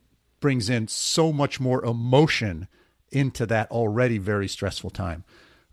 [0.44, 2.68] brings in so much more emotion
[3.14, 5.24] into that already very stressful time.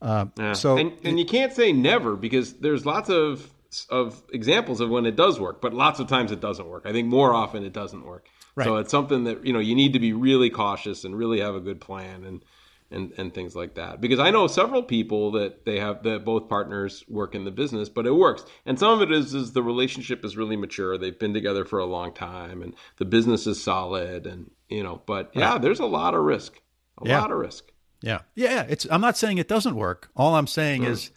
[0.00, 0.52] Uh, yeah.
[0.52, 3.50] So, and, and you can't say never because there's lots of
[3.88, 6.84] of examples of when it does work, but lots of times it doesn't work.
[6.86, 8.28] I think more often it doesn't work.
[8.54, 8.64] Right.
[8.64, 11.56] So it's something that you know you need to be really cautious and really have
[11.56, 12.44] a good plan and
[12.92, 14.00] and and things like that.
[14.00, 17.88] Because I know several people that they have that both partners work in the business,
[17.88, 18.44] but it works.
[18.66, 20.96] And some of it is is the relationship is really mature.
[20.96, 25.02] They've been together for a long time, and the business is solid, and you know.
[25.06, 25.62] But yeah, right.
[25.62, 26.60] there's a lot of risk.
[27.02, 27.20] A yeah.
[27.20, 27.70] lot of risk.
[28.02, 28.64] Yeah, yeah.
[28.68, 28.86] It's.
[28.90, 30.10] I'm not saying it doesn't work.
[30.16, 30.88] All I'm saying mm.
[30.88, 31.10] is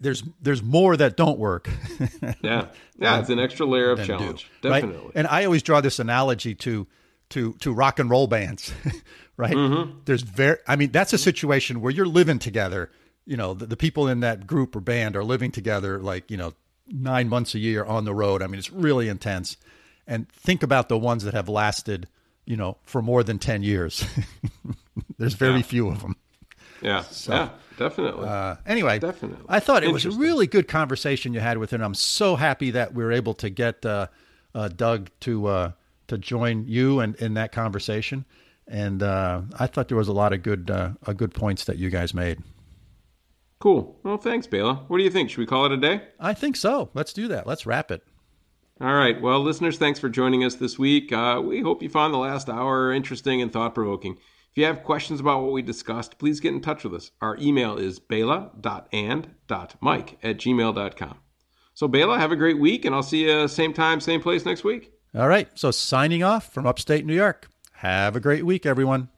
[0.00, 1.68] there's there's more that don't work.
[2.42, 2.66] yeah,
[2.98, 3.18] yeah.
[3.20, 5.06] It's an extra layer of challenge, do, definitely.
[5.06, 5.12] Right?
[5.14, 6.86] And I always draw this analogy to
[7.30, 8.72] to to rock and roll bands,
[9.36, 9.54] right?
[9.54, 10.00] Mm-hmm.
[10.04, 12.90] There's very, I mean, that's a situation where you're living together.
[13.24, 16.36] You know, the, the, people in that group or band are living together, like you
[16.36, 16.54] know,
[16.88, 18.42] nine months a year on the road.
[18.42, 19.56] I mean, it's really intense.
[20.06, 22.08] And think about the ones that have lasted,
[22.44, 24.04] you know, for more than ten years.
[25.18, 25.62] There's very yeah.
[25.62, 26.16] few of them.
[26.80, 27.02] Yeah.
[27.02, 27.48] So, yeah.
[27.76, 28.28] Definitely.
[28.28, 29.44] Uh, anyway, definitely.
[29.48, 31.82] I thought it was a really good conversation you had with him.
[31.82, 34.08] I'm so happy that we were able to get uh,
[34.54, 35.72] uh, Doug to uh,
[36.08, 38.24] to join you and in that conversation.
[38.68, 41.90] And uh, I thought there was a lot of good uh, good points that you
[41.90, 42.38] guys made.
[43.58, 43.96] Cool.
[44.02, 44.84] Well, thanks, Bela.
[44.88, 45.30] What do you think?
[45.30, 46.02] Should we call it a day?
[46.18, 46.90] I think so.
[46.94, 47.46] Let's do that.
[47.46, 48.02] Let's wrap it.
[48.80, 49.20] All right.
[49.20, 51.12] Well, listeners, thanks for joining us this week.
[51.12, 54.14] Uh, we hope you found the last hour interesting and thought provoking.
[54.14, 57.10] If you have questions about what we discussed, please get in touch with us.
[57.20, 58.58] Our email is bela.and.mike
[60.22, 61.18] at gmail.com.
[61.74, 64.62] So, Bela, have a great week, and I'll see you same time, same place next
[64.62, 64.92] week.
[65.14, 65.48] All right.
[65.54, 67.48] So signing off from upstate New York.
[67.74, 69.08] Have a great week, everyone.